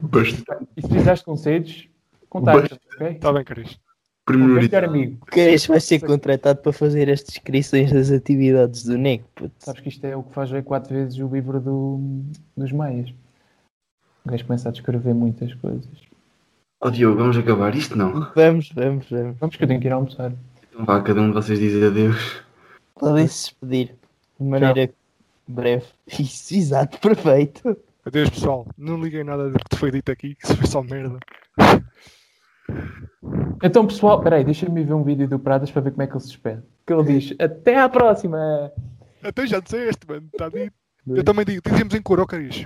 Bastante 0.00 0.66
E 0.76 0.82
se 0.82 0.88
precisares 0.88 1.20
de 1.20 1.24
conselhos, 1.26 1.88
contacta 2.28 2.74
ok? 2.94 3.06
Está 3.08 3.28
Tá 3.28 3.32
bem, 3.32 3.44
Caris. 3.44 3.78
Pormenorizado. 4.24 4.86
amigo. 4.86 5.26
Queres 5.26 5.66
vai 5.66 5.80
ser 5.80 6.00
contratado 6.00 6.60
para 6.60 6.72
fazer 6.72 7.10
as 7.10 7.22
descrições 7.22 7.92
das 7.92 8.10
atividades 8.10 8.84
do 8.84 8.96
puto. 9.34 9.52
Sabes 9.58 9.80
que 9.80 9.88
isto 9.88 10.04
é 10.04 10.16
o 10.16 10.22
que 10.22 10.32
faz 10.32 10.50
ver 10.50 10.62
quatro 10.62 10.94
vezes 10.94 11.18
o 11.18 11.26
livro 11.26 11.60
do, 11.60 12.00
dos 12.56 12.70
maias. 12.70 13.12
O 14.24 14.30
gajo 14.30 14.46
começa 14.46 14.68
a 14.68 14.72
descrever 14.72 15.12
muitas 15.12 15.52
coisas. 15.54 15.88
Ó 16.80 16.90
Diogo, 16.90 17.18
vamos 17.18 17.36
acabar 17.36 17.74
isto? 17.74 17.96
Não. 17.96 18.30
Vamos, 18.34 18.70
vamos, 18.72 19.08
vamos. 19.10 19.36
Vamos 19.38 19.56
que 19.56 19.64
eu 19.64 19.68
tenho 19.68 19.80
que 19.80 19.88
ir 19.88 19.92
almoçar. 19.92 20.32
Então 20.70 20.84
vá, 20.84 21.00
cada 21.02 21.20
um 21.20 21.28
de 21.28 21.34
vocês 21.34 21.58
diz 21.58 21.82
adeus. 21.82 22.42
Podem 22.94 23.26
se 23.26 23.50
despedir 23.50 23.94
de 24.38 24.46
maneira 24.46 24.90
breve. 25.46 25.86
Isso, 26.06 26.54
exato, 26.54 26.98
perfeito. 26.98 27.76
Adeus, 28.04 28.30
pessoal. 28.30 28.66
Não 28.76 29.00
liguem 29.00 29.24
nada 29.24 29.50
do 29.50 29.58
que 29.58 29.76
foi 29.76 29.90
dito 29.90 30.10
aqui, 30.10 30.34
que 30.34 30.44
isso 30.44 30.56
foi 30.56 30.66
só 30.66 30.82
merda. 30.82 31.18
Então, 33.62 33.86
pessoal, 33.86 34.20
peraí, 34.20 34.44
deixa-me 34.44 34.82
ver 34.82 34.92
um 34.92 35.04
vídeo 35.04 35.28
do 35.28 35.38
Pradas 35.38 35.70
para 35.70 35.82
ver 35.82 35.90
como 35.92 36.02
é 36.02 36.06
que 36.06 36.12
ele 36.12 36.20
se 36.20 36.28
despede. 36.28 36.62
Que 36.86 36.92
ele 36.92 37.04
diz: 37.04 37.34
Até 37.38 37.78
à 37.78 37.88
próxima! 37.88 38.72
Até 39.22 39.46
já 39.46 39.60
disseste, 39.60 40.06
mano. 40.06 40.28
Está 40.32 40.48
dito. 40.48 40.74
Eu 41.06 41.24
também 41.24 41.44
digo. 41.44 41.62
Dizemos 41.68 41.94
em 41.94 42.02
cor, 42.02 42.20
ó 42.20 42.26
cariz. 42.26 42.64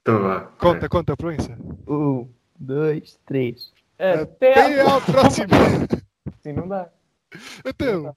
Então 0.00 0.22
vá. 0.22 0.40
Conta, 0.58 0.88
conta, 0.88 1.16
Proença. 1.16 1.56
Um, 1.88 2.28
dois, 2.58 3.18
três. 3.26 3.72
Até, 3.98 4.52
Até 4.52 4.80
à 4.82 5.00
próxima. 5.00 5.48
Sim, 6.42 6.52
não 6.52 6.68
dá. 6.68 6.90
Então. 7.64 8.14